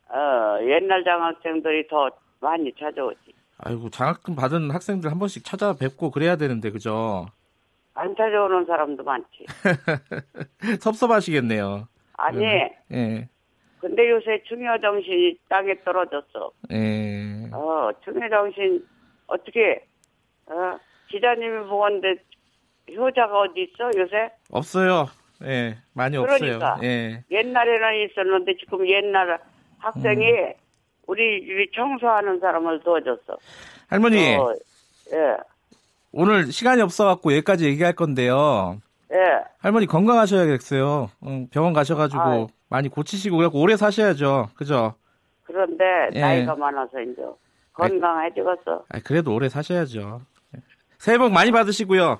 어, 0.08 0.58
옛날 0.62 1.04
장학생들이 1.04 1.88
더 1.88 2.10
많이 2.40 2.72
찾아오지. 2.78 3.34
아이고, 3.58 3.90
장학금 3.90 4.34
받은 4.36 4.70
학생들 4.70 5.10
한 5.10 5.18
번씩 5.18 5.44
찾아뵙고 5.44 6.10
그래야 6.10 6.36
되는데, 6.36 6.70
그죠? 6.70 7.26
안 7.94 8.14
찾아오는 8.16 8.64
사람도 8.66 9.04
많지. 9.04 9.46
섭섭하시겠네요. 10.80 11.88
아니. 12.16 12.44
예. 12.92 13.28
근데 13.80 14.10
요새 14.10 14.42
중요 14.44 14.78
정신이 14.80 15.38
땅에 15.48 15.74
떨어졌어. 15.84 16.52
예. 16.72 17.50
어, 17.52 17.90
중요 18.02 18.28
정신 18.30 18.84
어떻게 19.26 19.84
어, 20.46 20.78
기자님이 21.10 21.68
보건데 21.68 22.16
효자가 22.90 23.40
어디 23.40 23.62
있어 23.62 23.90
요새? 23.98 24.30
없어요. 24.50 25.06
예, 25.44 25.76
많이 25.92 26.16
그러니까. 26.16 26.72
없어요. 26.74 26.88
예. 26.88 27.24
옛날에는 27.30 28.06
있었는데 28.10 28.56
지금 28.58 28.88
옛날 28.88 29.38
학생이 29.78 30.30
음. 30.30 30.52
우리 31.06 31.40
집이 31.40 31.70
청소하는 31.74 32.40
사람을 32.40 32.80
도와줬어. 32.80 33.36
할머니. 33.88 34.36
어, 34.36 34.54
예. 35.12 35.36
오늘 36.12 36.50
시간이 36.52 36.80
없어갖고 36.82 37.32
여기까지 37.32 37.66
얘기할 37.66 37.92
건데요. 37.94 38.80
예. 39.12 39.16
할머니 39.58 39.86
건강하셔야겠어요. 39.86 41.10
병원 41.50 41.72
가셔가지고 41.72 42.20
아 42.22 42.46
많이 42.68 42.88
고치시고 42.88 43.36
그래고 43.36 43.60
오래 43.60 43.76
사셔야죠. 43.76 44.50
그죠? 44.54 44.94
그런데 45.42 45.84
예. 46.14 46.20
나이가 46.20 46.54
많아서 46.54 47.00
이제 47.00 47.22
건강해지겠어. 47.72 48.84
아, 48.88 48.98
그래도 49.04 49.34
오래 49.34 49.48
사셔야죠. 49.48 50.20
새해 50.98 51.18
복 51.18 51.32
많이 51.32 51.50
받으시고요. 51.50 52.18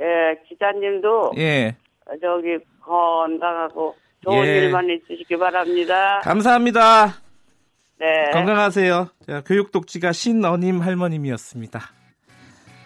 예, 0.00 0.40
기자님도 0.48 1.32
예. 1.38 1.76
저기 2.20 2.58
건강하고 2.80 3.94
좋은 4.22 4.46
예. 4.46 4.58
일만 4.58 4.86
있으시기 4.90 5.36
바랍니다. 5.36 6.20
감사합니다. 6.22 7.22
네. 7.98 8.30
건강하세요. 8.32 9.08
자, 9.26 9.42
교육독지가 9.46 10.12
신어님 10.12 10.80
할머님이었습니다. 10.80 11.80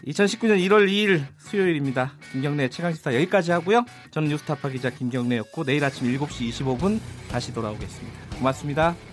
2019년 0.07 0.59
1월 0.66 0.88
2일 0.88 1.20
수요일입니다. 1.38 2.12
김경래 2.33 2.68
최강시사 2.68 3.14
여기까지 3.14 3.53
하고요. 3.53 3.85
저는 4.11 4.29
뉴스타파 4.29 4.68
기자 4.70 4.88
김경래였고 4.90 5.64
내일 5.64 5.85
아침 5.85 6.07
7시 6.07 6.49
25분 6.49 7.01
다시 7.31 7.53
돌아오겠습니다. 7.53 8.37
고맙습니다. 8.38 9.10